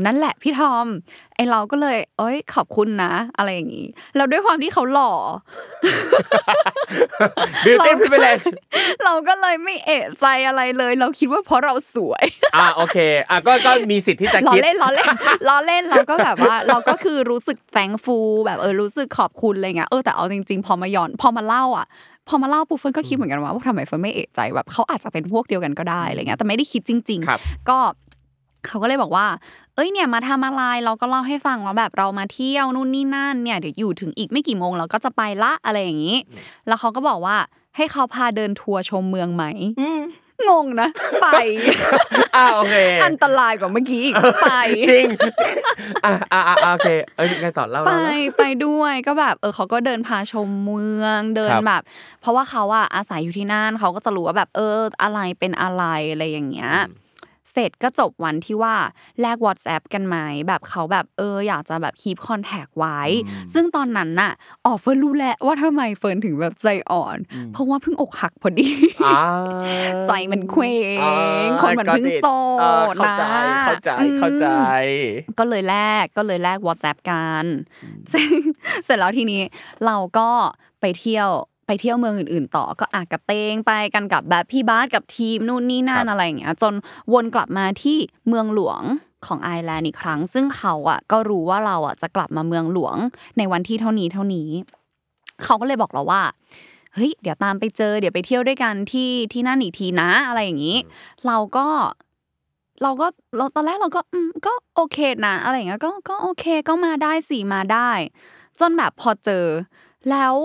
[0.05, 0.87] นั่นแหละพี่ทอม
[1.35, 5.13] ไอเราก็เลย เอ้ย ขอบคุณนะ อะไรอย่างนี้แล้วด้วยความที่เขาหล่อ
[7.65, 8.45] beauty เรา privilege
[9.03, 12.25] เราก็เลยไม่เอะใจอะไรเลย เราคิดว่าเพราะเราสวย
[12.55, 12.97] อะโอเค
[13.29, 15.07] อะก็ก็มีสิทธิ์ที่จะล้อคิดเล่นล้อเล่น
[15.47, 21.87] ล้อเล่นเราก็แบบว่า เราก็คือรู้สึกแฟงฟูแบบเออรู้สึกขอบคุณอะไรเงี้ยเออแต่เอาจริงๆ พอมาย้อนพอมาเล่าอะ
[22.27, 27.77] พอมาเล่าปุ๊บเฟิร์นก็คิดเหมือนกันว่าว่าทำไมเฟิร์นไม่เอะใจแบบเขาอาจจะเป็นพวกเดียวกันก็ได้อะไรเงี้ยแต่ไม่ได้คิดจริงครับๆก็
[28.67, 29.27] เขาก็เลยบอกว่า
[29.75, 36.17] เอ้ยเนี่ยมาทำอะไรเราก็เล่าให้ฟังว่าแบบเรามาเที่ยวนู่นนี่นั่นเนี่ยเดี๋ยวอยู่ถึงอีกไม่กี่โมงเราก็จะไปละอะไรอย่างนี้
[36.67, 37.37] แล้วเขาก็บอกว่า
[37.75, 39.43] ให้เขาพาเดินทัวร์ชมเมืองไหม
[40.49, 40.89] งงนะ
[41.21, 41.27] ไป
[42.35, 44.47] อ่าโอเคอันตรายกว่าเมื่อกี้อีกไป
[44.91, 45.07] จริง
[46.05, 51.81] อ่าอ่าอ่าโอเคเอ้ยไงต่อเล่าไปเล่าเล่าไปด้วยก็แบบเออเขาก็เดินพาชมเมืองเดินครับแบบ
[52.21, 56.73] เพราะว่าเขาอะอาศัยอยู่ที่นั่นเขาก็จะรู้ว่าแบบเอออะไรเป็นอะไรอะไรอย่างเงี้ย
[57.51, 58.75] เสร็จก็จบวันที่ว่า
[59.21, 62.99] แลก WhatsApp กันไหมแบบเขาแบบเอออยากจะแบบคีปคอนแทคไว้
[63.53, 64.31] ซึ่งตอนนั้นน่ะ
[64.65, 67.17] ออเฟิร์นรู้แล้วว่าทำไมเฟิร์นถึงแบบใจอ่อน
[67.53, 68.69] เพราะว่าเพิ่งอกหักพอดี
[69.05, 69.19] อ่า
[70.05, 71.15] ใจมันเคว้งอ่า
[71.61, 72.27] คนมันเพิ่งโส
[72.93, 74.47] ดอ่าเข้าใจนะเข้าใจอืมเข้าใจ
[75.39, 77.45] ก็เลยแลกก็เลยแลก WhatsApp กัน
[78.09, 78.27] เสร็จ
[78.85, 79.41] เสร็จแล้วทีนี้
[79.85, 80.29] เราก็
[80.81, 81.29] ไปเที่ยว
[81.71, 86.73] ไปเที่ยวเมืองอื่นๆ ต่อก็อากระเตงไปกันกับแบบพี่บาสกับทีมนู่นนี่นั่ครันบอะไรอย่างเงี้ยจน
[87.13, 88.81] วนกลับมาที่เมืองหลวง
[89.25, 92.95] ของไอร์แลนด์อีกครั้ง ซึ่งเขาอะก็รู้ว่าเราอะจะกลับมาเมืองหลวง
[93.37, 94.49] ในวันที่เท่านี้เท่านี้
[95.43, 96.21] เขาก็เลยบอกเราว่า
[96.93, 100.77] เฮ้ยเดี๋ยวตามไปเจอเดี๋ยวไปเที่ยวด้วยกันที่ที่นั่นอีกทีนะอะไรอย่างนี้
[101.27, 101.67] เราก็
[102.83, 103.07] เราก็
[103.37, 107.91] เราตอนแรกเราก็อืมก็โอเคนะอะไรอย่างเงี้ยก็ก็โอเคก็มาได้สิมาได้
[108.59, 109.45] จนแบบพอเจอ
[110.09, 110.35] แล้ว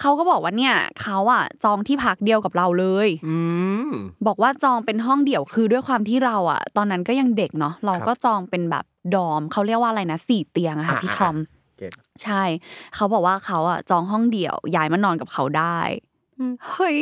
[0.00, 3.38] เขาก็บอกว่าเนี่ยเขาอะจองที่พักเดียวกับเราเลยอื
[3.88, 3.90] ม
[4.26, 8.84] บอกว่าจองเป็นห้องเดี่ยวคือด้วยความที่เราอะตอนนั้นก็ยังเด็กเนาะเราก็จองเป็นแบบ
[9.14, 11.36] ดอมเขาเรียกว่าอะไรนะสี่เตียงอะค่ะอ่าพี่อ่าทอม
[11.78, 12.42] get ใช่
[12.94, 15.78] เขาบอกว่าเขาอะจองห้องเดี่ยวย้ายมานอนกับเขาได้
[16.70, 16.96] เฮ้ย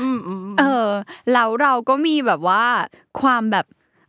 [0.00, 0.88] อืมอืมเออ
[1.32, 2.64] แล้วเราก็มีแบบว่า
[3.20, 3.66] ความแบบ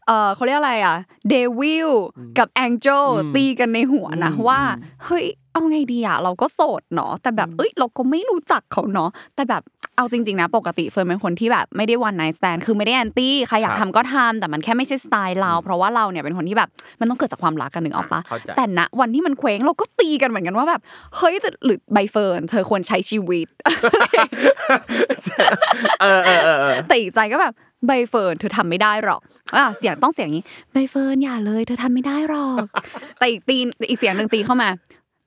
[0.10, 0.96] เออเขาเรียกอะไรอะ
[1.30, 1.90] devil
[2.38, 3.06] กับ angel
[3.36, 4.60] ตีกันในหัวนะว่า
[5.06, 9.64] เฮ้ยเอาไงดีอะเราก็โสดเนาะแต่แบบเอ้ยเราก็ไม่รู้จักเขาเนาะแต่แบบ
[9.98, 16.70] เอาจริงๆนะปกติเฟิร์นเป็นคนที่แบบไม่ได้วันไนท์แ a นคือไม่ได้ anti ใครอยากทำก็ทำแต่มันแค่ไม่ใช่สไตล์เราเพราะว่าเราเนี่ยเป็นคนที่แบบ
[17.00, 20.82] มันต้องเกิดจากความรักกันหนึ่งออกปะเข้าใจแต่ณวันที่มันเคว้งเราก็ตีกันเหมือนกันว่าแบบ
[21.18, 23.48] เฮ้ยแต่หรือใบเฟิร์นเธอควรใช้ชีวิต
[26.02, 27.54] เออเออเออเออแต่อีกใจก็แบบ
[27.88, 29.22] ใบเฟิร์นเธอทำไม่ได้หรอก
[29.56, 32.66] อะเสียงต้องเสียงอย่างนี้ใบเฟิร์นอย่าเลย เธอทำไม่ได้หรอก
[33.20, 34.70] แต่อีกตีนอีกเสียงหนึ่งตีเข้ามา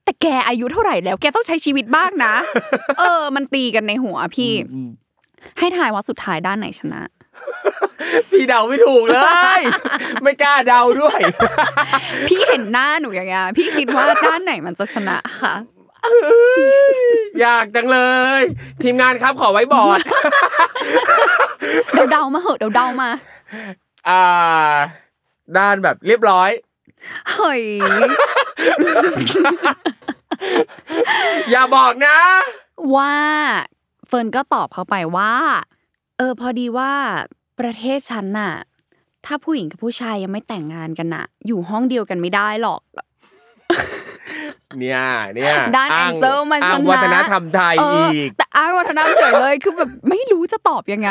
[0.05, 2.35] แต่แกอายุเท่าไหร่แล้ว แกต้องใช้ชีวิตบ้างนะ
[2.99, 4.53] เออ มันตีกันในหัวพี่
[5.59, 7.03] ให้ทายว่าสุดท้ายด้านไหนชนะ
[8.31, 9.19] พี่เดาไม่ถูกเล
[9.59, 9.61] ย
[10.23, 11.21] ไม่กล้าเดาด้วย
[12.29, 15.55] พี่เห็นหน้าหนูอย่างเงี้ยพี่คิดว่าด้านไหนมันจะชนะค่ะ
[17.41, 17.99] อยากจังเล
[18.41, 18.43] ย
[18.83, 20.01] ทีมงานครับขอไว้บอร์ด
[21.95, 23.11] เดาเดาๆมาเหอะเดาเดาๆมา
[24.09, 24.25] อ่า
[25.57, 26.51] ด้านแบบเรียบร้อย
[27.33, 27.63] เฮ้ย
[31.51, 32.17] อย่าบอกนะ
[32.97, 33.15] ว่า
[34.07, 35.33] เฟิร์นก็ตอบเขาไปว่า
[36.19, 36.93] เออ พอดีว่า
[37.61, 38.55] ประเทศฉันน่ะ
[39.27, 42.83] ถ้าผู้หญิงกับผู้ชายยังไม่แต่งงานกันน่ะ อยู่ห้องเดียวกันไม่ได้หรอก
[44.81, 45.01] เนี่ย
[45.35, 51.11] เนี่ยด้านอ้ Angel มันอ้างชนะวัฒนธรรมไทยเอออีกแต่อ้างวัฒนธรรมเฉยเลยคือแบบไม่รู้จะตอบยังไง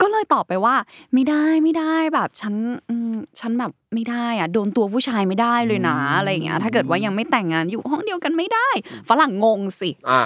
[0.00, 0.74] ก็เลยตอบไปว่า
[1.14, 2.54] ไม่ได้ไม่ได้แบบฉัน
[2.88, 8.68] อืมฉันแบบไม่ได้อะโดนตัวผู้ชายไม่ได้เลยนะอะไรอย่างเงี้ยถ้าเกิดว่ายังไม่แต่งงานอยู่ห้องเดียวกันไม่ได้
[9.08, 10.22] ฝรั่งงงสิอะ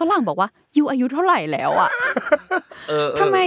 [0.00, 1.90] ฝรั่งบอกว่ายูอายุเท่าไหร่แล้วอะ
[2.88, 3.38] เออเออทำไม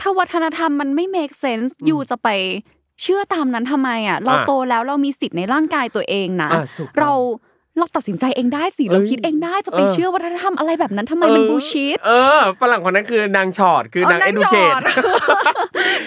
[0.00, 2.28] ถ้าวัฒนธรรมมันไม่ make sense ยูจะไป
[3.02, 7.12] เชื่อตามนั้นทำไมอะ เราอะโตแล้วเรามีสิทธิ์ในร่างกายตัวเองนะอะถูกต้องเรา
[7.78, 14.74] เราตัดสินใจเองได้สิเราเอ้ยคิดเองได้จะไปเออเชื่อวัฒนธรรมอะไรแบบนั้นทำไมมันบูชิดเออฝรั่งคนนั้นคือนางชอดคือนางเอเออดูเคท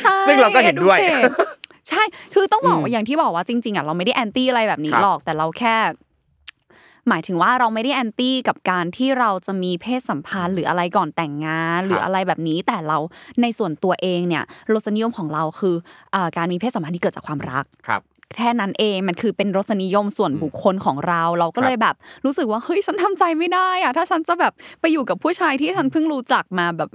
[0.01, 1.33] ใช่ซึ่งเราก็เห็นด้วย educate
[1.89, 5.75] ใช่ คือต้องบอกอืว่ามอย่างที่บอกว่าจริงๆอะเราไม่ได้แอนตี้อะไรแบบนี้ครับหรอกแต่เราแค่
[7.09, 12.97] หมายถึงว่าเราไม่ได้แอนตี้กับการที่เราจะมีเพศสัมพันธ์หรืออะไรก่อนแต่งงาน หรืออะไรแบบนี้ แต่เรา
[13.41, 15.75] ในส่วนตัวเองเนี่ยรสนิยมของเราคือ
[16.15, 18.01] อ่าการมีเพศสัมพันธ์ที่เกิดจากความรักครับ
[18.35, 26.89] แค่นั้นเองมันคือเป็นรสนิยมส่วนบุคคลของเรา เราก็เลยแบบรู้สึกว่าเฮ้ยฉันทำใจไม่ได้อะถ้าฉันจะแบบไปอยู่กับผู้ชายที่ฉันเพิ่งรู้จักมาแบบ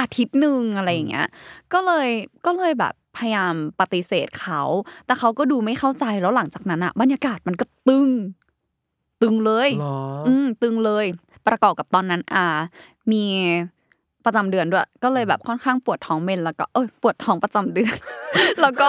[0.00, 1.26] อาทิตย์หนึ่งอะไรอย่างเงี้ย
[1.72, 2.08] ก็เลย
[2.46, 4.62] ก็เลยแบบพยายามปฏิเสธเขา
[5.06, 8.08] แต่เขาก็ดูไม่เข้าใจแล้วหลังจากนั้นอะบรรยากาศมันก็ตึง
[9.22, 11.06] ตึงเลยหรออืมตึงเลย
[11.46, 12.46] ประกอบกับตอนนั้นอ่า
[13.12, 13.24] มี
[14.26, 17.94] ประจำเดือนด้วย ก็เลยแบบค่อนข้างปวดท้องเมนแล้วก็เอ้ยปวดท้องประจำเดือน
[18.62, 18.86] แล้วก็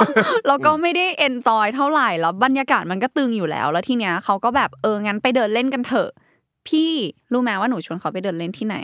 [0.48, 6.10] แล้วก็ไม่ได้เอนจอยเท่าไหร่แล้วบรรยากาศมันก็ตึงอยู่แล้ว แล้วทีเนี้ยเขาก็แบบเอองั้นไปเดินเล่นกันเถอะ
[6.68, 6.92] พี่
[7.32, 8.78] รู้ไหมว่าหนูชวนเขาไปเดินเล่นที่ไหน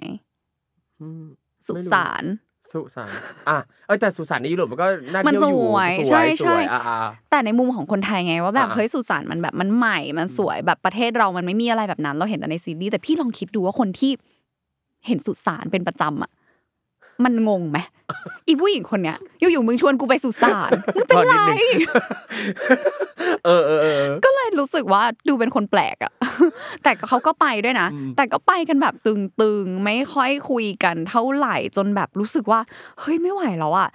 [1.02, 1.24] อืม
[1.66, 2.24] สุไม่รู้สาน
[2.72, 3.10] สุสาน
[3.50, 7.00] อะเออแต่สุสานในยุโรปมันก็น่ามันเที่ยวอยู่สวยสใช่วยใช่สวยอะอะ
[7.32, 14.12] แต่ในมุมของคนไทยไงว่าแบบอ่าเฮ้ยสุสานมันแบบมันใหม่มันสวยแบบประเทศเรามันไม่มีอะไรแบบนั้น เราเห็นแต่ในซีรีส์แต่พี่ลองคิดดูว่าคนที่
[15.08, 16.32] เห็นสุสานเป็นประจำอะ
[17.26, 17.78] มันงงไหม
[18.48, 21.82] อีผู้หญิงคนเนี้ยอยู่ๆมึงชวนกูไปสุสานมึงเป็นพอไรนิดนึง
[23.46, 26.12] เออเออเออก็เลยรู้สึกว่าดูเป็นคนแปลกอะ
[26.84, 32.60] แต่เขาก็ไปด้วยนะอืมแต่ก็ไปกันแบบตึงๆไม่ค่อยคุยกันเท่าไหร่จนแบบรู้สึกว่า
[33.00, 33.90] เฮ้ยไม่ไหวแล้วอะ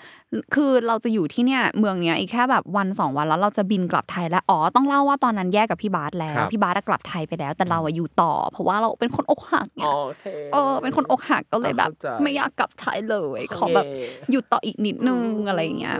[0.55, 13.85] คือเราจะอยู่ที่เนี่ยเมืองเนี้ยอีกแค่แบบวันสองวันแล้วเราจะบินกลับไทยแล้วอ๋อต้องเล่าว่าตอนนั้นแยกกับพี่บาสแล้ควรับพี่บาสอะกลับไทยไปแล้ว แต่เราอะอยู่ต่อ เพราะว่าเราเป็นคนอกหักไงโอเคเออเป็นคนอกหักก็เลยแบบเข้าใจไม่อยากกลับไทยเลยขอแบบ
[14.31, 15.99] อยู่ต่ออีกนิดนึงอะไรอย่างเงี้ย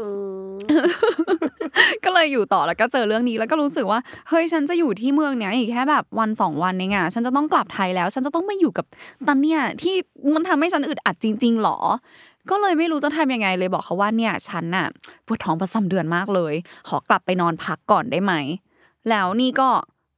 [2.05, 8.87] ก็เลยอยู่ต่อแล้วก็เจอเรื่องนี้แล้วก็รู้สึกว่าเฮ้ยฉันจะอยู่ที่เมืองเนี้ยอีกแค่แบบวันสองวันเองอะฉันจะต้องกลับไทยแล้ว ฉันจะต้องมาอยู่กับ
[9.27, 9.95] ตันเนี่ยที่
[10.35, 11.79] มันทำให้ฉันอึดอัดจริง ๆหรอ
[12.51, 14.87] ก็เลยไม่รู้จะทำยังไงเลยบอกเขาว่าเนี่ยฉันน่ะ
[15.27, 16.55] ปวดท้องประจำเดือนมากเลย
[16.89, 18.33] ขอกลับไปนอนพักก่อนได้ไหม
[19.11, 19.69] แล้วนี่ก็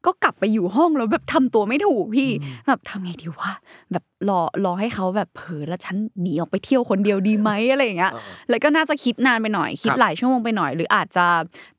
[0.07, 2.31] ก็กลับไปอยู่ห้องแล้วแบบทำตัวไม่ถูกพี่
[2.67, 3.53] แบบทำไงดีวะ
[3.93, 11.27] แบบรอรอให้เขาแบบเผลอแล้วฉันหนีออกไปเที่ยวคนเดียวดีไหมอะไรอย่างเงี้ยอ่าแล้วก็น่าจะคิดนานไปหน่อย คิดครับหลายชั่วโมงไปหน่อย หรืออาจจะ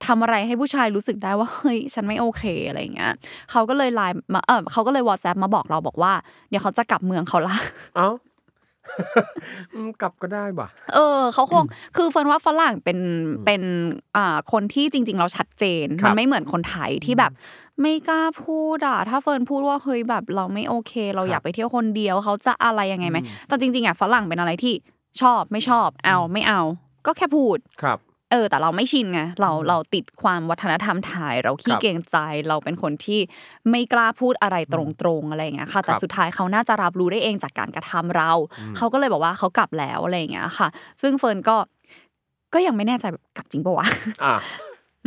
[0.06, 3.14] ทำอะไรให้ผู้ชายรู้สึกได้ว่าเฮ้ยฉันไม่โอเคอะไรอย่างเงี้ย
[3.52, 6.14] เขาก็เลยไลน์มาเออเขาก็เลยวอทแซปมาบอกเราบอกว่า
[6.50, 7.56] เดี๋ยวเขาจะกลับเมืองเขาละ
[7.96, 8.31] เอ้าอืม
[10.02, 11.64] กลับก็ได้ป่ะเออเขาคง
[11.96, 13.00] คือเฟิร์นว่าฝรั่งเป็น
[13.46, 13.62] เป็น
[14.18, 17.32] อ่าคนที่จริง ๆ เราชัดเจนครับมันไม่เหมือนคนไทยที่แบบ
[17.82, 24.74] ไม่กล้าพูดอะถ้าเฟิร์นพูดว่าเฮ้ยแบบเราไม่โอเค เราอยากไปเที่ยวคนเดียวเขาจะอะไรยังไงไหมแต่จริงๆอะฝรั่งเป็นอะไรที่
[25.22, 26.62] ชอบไม่ชอบเอาไม่เอา
[27.06, 27.98] ก็แค่พูดครับ
[28.32, 32.18] เออแต่เราไม่ชินไงเราเราติดความวัฒนธรรมไทยเราขี้ครับเกรงใจ
[32.48, 33.20] เราเป็นคนที่
[33.70, 34.82] ไม่กล้าพูดอะไรตร
[35.20, 38.32] งๆอะไรอย่างเงี้ยค่ะ แต่ครับสุดท้ายเขาน่าจะรับรู้ได้เองจากการกระทำเรา
[38.78, 40.68] เขาก็เลยบอกว่าเขากลับแล้วอะไรอย่างเงี้ยค่ะ
[41.02, 41.56] ซึ่งเฟิร์นก็
[42.54, 43.88] ก็ยังไม่แน่ใจแบบกลับจริงปะวะ
[44.24, 44.36] อะ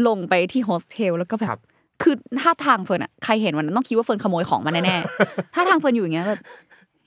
[0.07, 1.61] ลงไปที่โฮสเทลแล้วก็แบบครับ
[2.03, 6.41] คือท่าทางเฟิร์นอะใครเห็นวันนั้นต้องคิดว่าเฟิร์นขโมยของมาแน่ๆท่าทางเฟิร์นอยู่อย่างเงี้ยแบบ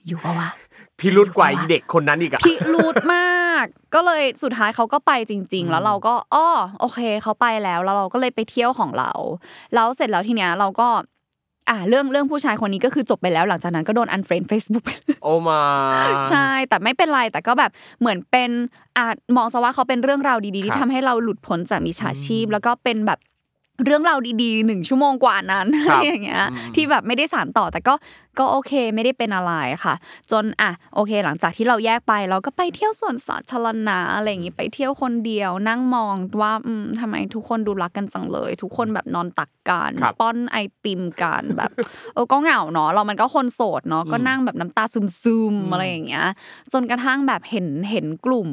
[0.08, 0.48] อยู่ปะวะ
[0.98, 6.48] พิรุธกว่าอีเด็กคนนั้นอีกอะพิรุธมาก ก็เลยสุดท้ายเขาก็ไปจริง ๆ แล้วเราก็อ้อ
[6.80, 9.10] โอเคเขาไปแล้วแล้วเราก็เลยไปเที่ยวของเรา
[9.74, 10.88] แล้วเสร็จแล้วทีเนี้ยเราก็
[11.70, 14.90] อ่าเรื่องเรื่องผู้ชายคนนี้ก็คือจบไปแล้วหลังจากนั้นก็โดน unfriend Facebook ไป
[15.22, 15.62] โอมา
[16.30, 18.50] ใช่แต่ไม่เป็นไรแต่ก็แบบเหมือนเป็น
[18.96, 23.18] อ่ามองซะว่าเขาเป็นเรื่องราวดีๆที่ครับทำให้เราหลุดพ้นจากมิจฉาชีพ แล้วก็เป็นแบบ
[23.84, 27.94] เรื่องราวดีๆหนึ่งชั่วโมงกว่านั้นคอะรัไรบอย่างเงี้ยอืมที่แบบไม่ได้สารต่อแต่ก็
[28.38, 29.52] ก็โอเคไม่ได้เป็นอะไร
[29.84, 29.94] ค่ะ
[30.30, 41.70] จนอะโอเค หลังจากที่เราแยกไปเราก็ไปเที่ยวสวนสาธารณะอะไรอย่างงี้ไปเที่ยวคนเดียว นั่งมองว่าอืมทำไมทุกคนดูรักกันจังเลย ทุกคนแบบนอนตักกันครับป้อนไอติมกันแบบ
[42.14, 44.84] เออก็เหงาเนาะเรามันก็คนโสดเนาะก็นั่งแบบน้ำตา
[45.22, 46.26] ซึมๆอะไรอย่างเงี้ย
[46.72, 48.50] จนกระทั่งแบบเห็นเห็นกลุ่ม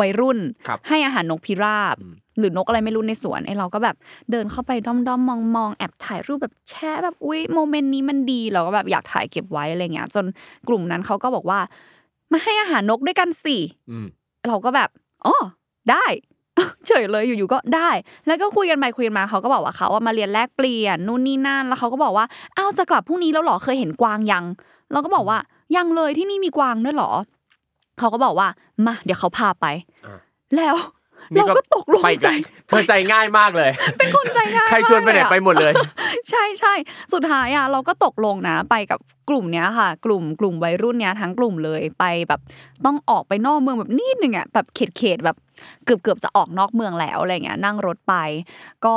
[0.00, 1.96] วัยรุ่นครับให้อาหารนกพิราบ
[2.38, 3.96] หรือนกอะไรไม่รู้ในสวนไอ้เราก็แบบ
[4.30, 10.24] เดินเข้าไปด้อมด้อมมองมองๆแอบถ่ายรูปแบบแชะแบบอุ้ยโมเมนต์นี้มันดีเราก็แบบอยากถ่ายเก็บไว้อะไรเงี้ย จน
[10.68, 11.60] กลุ่มนั้นเขาก็บอกว่า
[12.32, 13.56] มาให้อาหารนกด้วยกันสิ
[13.90, 14.06] อืม
[14.48, 14.88] เราก็แบบ
[15.26, 15.36] อ๋อ
[15.90, 16.06] ได้
[16.86, 17.90] เฉยเลยอยู่ๆก็ได้
[18.26, 24.44] แล้วก็คุยกันไปคุยกันมาเขาก็บอกว่าเขาว่ามาเรียนแลกเปลี่ยนนู่นนี่นั่นแล้วเขาก็บอกว่าอ้าวจะกลับพรุ่งนี้แล้วเหรอเคยเห็นกวางยัง
[24.92, 25.38] เราก็บอกว่า
[25.76, 27.10] ยังเลยที่นี่มีกวางด้วยเหรอ
[27.98, 28.48] เขาก็บอกว่า
[28.86, 29.66] มาเดี๋ยวเขาพาไป
[30.06, 30.20] อะ
[30.56, 30.97] แล้วนี่
[31.34, 32.28] เราก็ตกลงไปอีใจ
[32.68, 35.72] เธอใจง่ายมากเลย เป็นคนใจง่ายใครชวนไปไหนมากไปเลยอะหมดเลย
[36.30, 36.74] ใช่ใช่
[37.12, 42.40] สุดท้ายอะเราก็ตกลงนะไปกับกลุ่มเนี้ยค่ะ กลุ่มกลุ่มวัยรุ่นเนี้ยทั้งกลุ่มเลยไปแบบ
[42.84, 45.36] ต้องออกไปนอกเมืองแบบนิดนึงอะแบบเขตเขตๆแบบ
[45.84, 48.14] เกือบเกือบจะออกนอกเมืองแล้วอะไรเงี้ยนั่งรถไป
[48.86, 48.96] ก็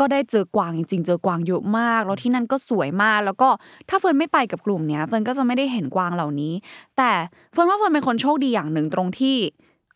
[0.00, 3.48] ก็ได้เจอกวางจริงๆ เจอกวางเยอะมาก แล้วที่นั่นก็สวยมาก แล้วก็
[3.88, 6.52] ถ้าเฟิร์นไม่ไปกับกลุ่มเนี้ยเฟิร์นก็จะไม่ได้เห็นกวางเหล่านี้
[6.96, 7.10] แต่
[7.52, 9.36] เฟิร์นว่าเฟิร์นเป็นคนโชคดีอย่างหนึ่งตรงที่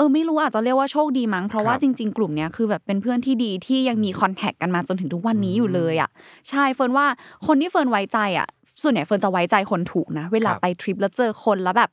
[0.00, 6.10] เออไม่รู้อาจจะเรียกว่าโชคดีมั้งเพราะว่าครับจริง ๆ กลุ่มเนี้ยคือแบบเป็นเพื่อนที่ดีที่ยังมี contact กันมาจนถึงทุกวันนี้อยู่เลยอะ
[6.48, 7.06] ใช่เฟิร์นว่า
[7.46, 8.48] คนที่เฟิร์นไว้ใจอะ
[8.82, 11.90] ส่วนใหญ่เฟิร์นจะไว้ใจคนถูกนะ เวลาครับไปทริปแล้วเจอคนแล้วแบบ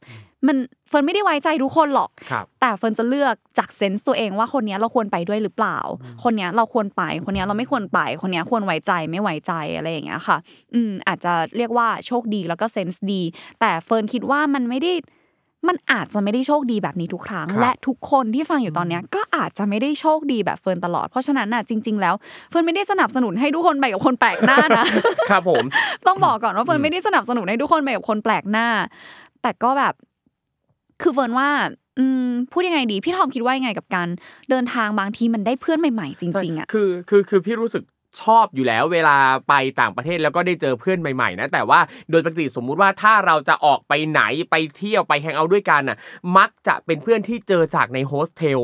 [0.48, 0.58] มัน
[0.90, 5.78] เฟิร์นไม่ได้ไว้ใจทุกคนหรอกครับแต่เฟิร์นจะเลือกจาก sense ตัวเองว่าคนเนี้ยเราควรไปด้วยหรือเปล่า
[6.24, 10.38] คนเนี้ยเราควรไปคนเนี้ยเราไม่ควรไป คนเนี้ยควรไว้ใจไม่ไว้ใจอะไรอย่างเงี้ยค่ะ
[10.74, 13.22] อืมอาจจะเรียกว่าโชคดีแล้วก็ sense ดี
[13.60, 14.94] แต่เฟิร์นคิดว่ามันไม่ได้
[15.68, 22.16] มันอาจจะไม่ได้โชคดีแบบนี้ทุกครั้งครับและทุกคนที่ฟังอยู่ตอนเนี้ยก็อาจจะไม่ได้โชคดีแบบเฟิร์นตลอด เพราะฉะนั้นน่ะจริง ๆ แล้ว
[22.50, 24.86] เฟิร์นไม่ได้สนับสนุนให้ทุกคนไปกับคนแปลกหน้านะ
[25.30, 25.64] ครับผม
[26.08, 28.68] ต้องบอกก่อนว่าเฟิร์นไม่ได้สนับสนุนให้ทุกคนไปกับคนแปลกหน้า
[29.42, 29.94] แต่ก็แบบ
[31.02, 31.50] คือเฟิร์นว่า
[32.00, 34.08] อืมพูดยังไงดี พี่ทอมคิดว่ายังไงกับการ
[34.50, 37.84] เดินทางบางทีมันได้เพื่อนใหม่ ๆ จริง ๆอะคือคือคือพี่รู้สึก
[38.22, 39.18] ชอบอยู่แล้วเวลา
[39.50, 45.98] ไปต่างประเทศแล้วก็ได้เจอเพื่อนใหม่ๆนะแต่ว่าโดยปกติสมมุติว่าถ้าเราจะออกไปไหนไปเที่ยวไป hang out ด้วยกันน่ะ
[46.38, 48.62] มักจะเป็นเพื่อนที่เจอจากในโฮสเทล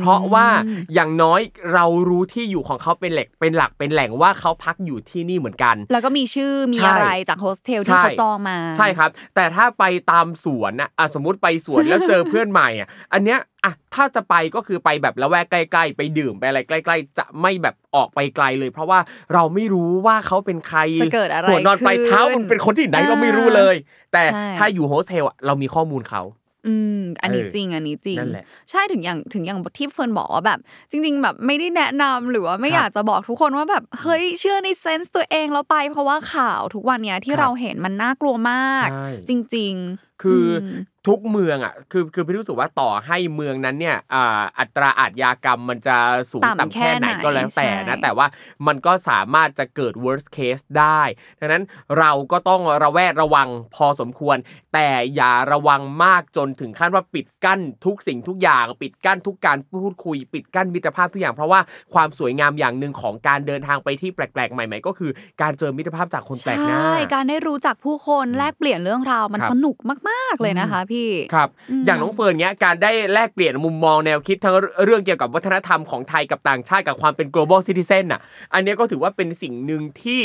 [0.00, 0.46] เพราะว่า
[0.94, 1.40] อย่างน้อย
[1.74, 18.98] เรารู้ที่อยู่ของเขาเป็นหลักเป็นหลักเป็นแหล่งว่าเขาพักอยู่ที่นี่เหมือนกัน แล้วก็มีชื่อมีใช่อะไรจากโฮสเทลที่ใช่เขาจองมา ใช่ครับ แต่ถ้าไปตามสวนน่ะอะสมมติไปสวนแล้วเจอเพื่อนใหม่อะอันเนี้ยอะถ้าจะไปก็คือไปแบบละแวกใกล้ ๆ ไปดื่มไปอะไรใกล้ ๆ จะไม่แบบออกไปไกลเลย เพราะว่า
[19.34, 23.74] เราไม่รู้ว่าเขาเป็นใครจะเกิดอะไรหัวนอนไปลายขึ้นเท้ามันเป็นคนที่ไหนเราไม่รู้เลย
[24.12, 26.22] แต่ใช่ถ้าอยู่โฮสเทลอะเรามีข้อมูลเขา
[26.66, 30.58] อืม อันนี้เออจริง อันนี้จริงนั่นแหละใช่ถึงอย่างถึงอย่างที่เฟิร์นบอกว่าแบบ
[30.90, 45.96] จริง ๆ แบบไม่ได้แนะนำหรือว่าไม่ครับอยากจะบอกทุกคนว่าแบบเฮ้ยเชื่อในเซนส์ตัวเองแล้วไป เพราะว่าข่าวทุกวันเนี้ยที่ครับเราเห็นมันน่ากลัวมากใช่จริง ๆ คืออม ทุกเมืองอะคือคือพี่รู้สึกว่าต่อให้เมืองนั้นเนี่ยอ่าอัตราอาชญากรรมมันจะ
[46.30, 48.26] สูงต่ำต่ำแค่ไหนแค่ไหนก็แล้วแต่นะใช่แต่ว่า
[48.66, 51.02] มันก็สามารถจะเกิด worst case ได้
[51.40, 51.64] ดังนั้น
[51.98, 54.36] เราก็ต้องระแวดระวังพอสมควร
[54.74, 61.60] แต่อย่าระวังมากจนถึงขั้นว่าปิดกั้นทุกสิ่งทุกอย่าง ปิดกั้นทุกการพูดคุย ปิดกั้นมิตรภาพทุกอย่างเพราะว่า
[61.94, 65.10] ความสวยงามอย่างหนึ่งของการเดินทางไปที่แปลกๆ ใหม่ๆ ก็คือ
[65.42, 69.76] การเจอมิตรภาพจากคนแปลกหน้าใช่การได้รู้จักผู้คนแลกเปลี่ยนเรื่องราวมันครับสนุก
[70.10, 70.97] มากๆเลยนะคะพี่
[71.34, 71.48] ครับ
[71.86, 78.20] อย่างน้องเฟิร์นเนี้ยการได้แลกเปลี่ยนมุมมองแนวคิดทั้งเรื่องเกี่ยวกับวัฒนธรรมของไทยกับต่างชาติกับความเป็น global citizen อะ
[78.54, 80.20] อันเนี้ยก็ถือว่าเป็นสิ่งหนึ่งที่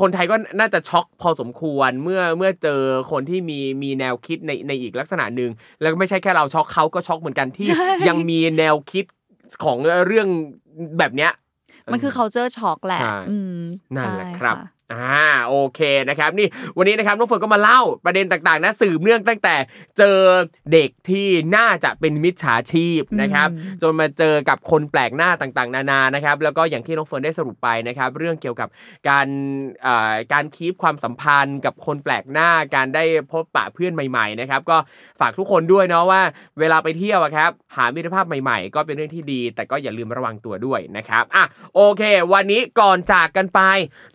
[0.00, 9.04] คนไทยก็น่าจะช็อกพอสมควรเมื่อเมื่อเจอคนที่มีมีแนวคิดในในอีกลักษณะหนึ่งแล้วก็ไม่ใช่แค่เราช็อกเขาก็ช็อกเหมือนกันที่ใช่ยังมีแนวคิด
[9.64, 10.28] ของเรื่อง
[10.98, 11.32] แบบเนี้ย
[11.92, 13.62] มันคือ culture shock แหละใช่อืม
[13.96, 19.56] นั่นแหละใช่ครับะอ่าโอเคนะครับนี่วันนี้นะครับน้องเฟิร์นก็มาเล่าประเด็นต่างๆนะสืบเนื่องตั้งแต่
[19.98, 20.18] เจอ
[20.72, 23.48] เด็กที่น่าจะเป็นมิจฉาชีพนะครับ
[23.82, 28.68] จนมาเจอกับคนแปลกหน้าต่างๆ นานานะครับแล้วก็อย่างที่น้องเฟิร์นได้สรุปไปนะครับเรื่องเกี่ยวกับ
[29.08, 29.26] การ
[29.82, 34.76] เอ่อการคีปความสัมพันธ์กับคนแปลกหน้าการได้พบปะเพื่อนใหม่ๆนะครับก็
[35.20, 36.22] ฝากทุกคนด้วยเนาะว่า
[36.60, 41.44] เวลาไปเที่ยวอะครับหามิตรภาพใหม่ๆ ก็เป็นเรื่องที่ดี แต่ก็อย่าลืมระวังตัวด้วยนะครับอะ
[41.74, 43.60] โอเค วันนี้ก่อนจากกันไป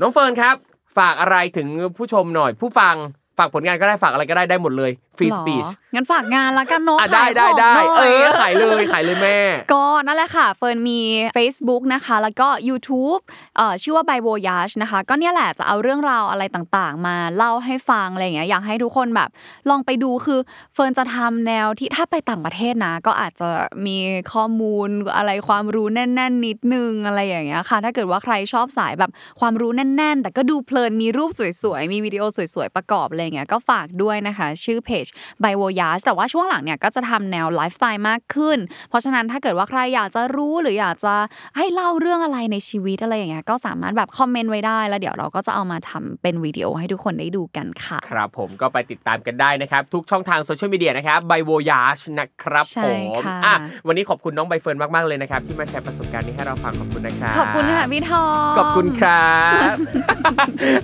[0.01, 0.55] น้องเฟิร์นครับ
[0.97, 2.95] ฝากอะไรถึงผู้ชมหน่อย ผู้ฟัง
[3.37, 9.37] ฝากผลงานก็ได้ฝากอะไรก็ได้ได้หมดเลย free speechงั้นฝากงานละกันเนาะอะได้ขายได้ของได้หน่เออขายเลยขายเลยแม่
[9.73, 10.99] ก็นั่นแหละค่ะ เฟิร์นมี
[11.35, 13.21] Facebook นะคะ แล้วก็ YouTube
[13.57, 19.29] เอ่อชื่อว่า By Voyage นะคะ ก็เนี่ยแหละจะเอาเรื่องราวอะไรต่างๆ มาเล่าให้ฟังอะไรอย่างเงี้ยอยากให้ทุกคนแบบ
[19.69, 20.39] ลองไปดูคือ
[20.73, 23.49] เฟิร์นจะทำแนวที่ถ้าไปต่างประเทศนะ ก็อาจจะ
[23.85, 23.97] มี
[24.33, 31.31] ข้อมูลอะไรความรู้แน่น ๆ นิดนึงอะไรอย่างเงี้ยค่ะ ถ้าเกิดว่าใครชอบสายแบบความรู้แน่น ๆ แต่ก็ดูเพลินมีรูป
[31.63, 35.05] สวยๆมีวิดีโอสวยๆประกอบอะไรอย่างเงี้ยก็ฝากด้วยนะคะ ชื่อเพจ
[35.43, 38.57] By Voyage แต่ว่าช่วงหลังเนี่ยก็จะทำแนวไลฟ์สไตล์มากขึ้น
[38.89, 41.13] เพราะฉะนั้นถ้าเกิดว่าใครอยากจะรู้หรืออยากจะ
[41.57, 52.87] ให้เล่าเรื่องอะไรในชีวิตอะไรอย่างเงี้ยก็สามารถแบบคอมเมนต์ไว้ได้ แล้วเดี๋ยวเราก็จะเอามาทำเป็นวิดีโอให้ทุกคนได้ดูกันค่ะ ครับผมก็ไปติดตามกันได้นะครับ ทุกช่องทางโซเชียลมีเดียนะครับ By Voyage นะครับใช่ผ
[53.21, 53.55] มค่ะอะ
[53.87, 59.29] วันนี้ขอบคุณน้องใบเฟิร์นมากๆเลยนะครับที่มาแชร์ประสบการณ์นี้ให้เราฟังขอบคุณนะครับขอบคุณค่ะพี่ทอมขอบคุณครั
[59.73, 59.75] บ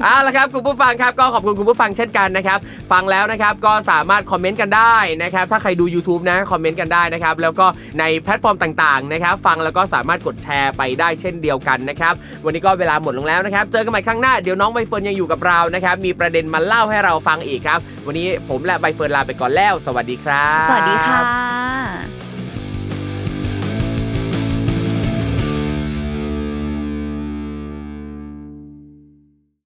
[0.04, 2.60] เอาละครับคุณผู้ฟังครับก็ขอบคุณคุณผู้ฟังเช่นกันนะครับ
[2.92, 7.66] ฟังแล้วนะครับก็สามารถคอมเมนต์กันได้นะครับถ้าใครดู YouTube นะคอมเมนต์กันได้นะครับแล้วก็
[8.00, 12.14] ในแพลตฟอร์มต่างๆนะครับฟังแล้วก็สามารถกดแชร์ไปได้เช่นเดียวกันนะครับ
[12.46, 22.25] วันนี้ก็เวลาหมดลงแล้วนะครับเจอกันใหม่ครั้งหน้าเดี๋ยวน้องใบเฟิร์นยังอยู่กับเรานะครับมีประเด็นมาเล่าให้เราฟังอีกครับ วันนี้ผมและใบเฟิร์นลาไปก่อนแล้ว สวัสดีครับ สวัสดีค่ะ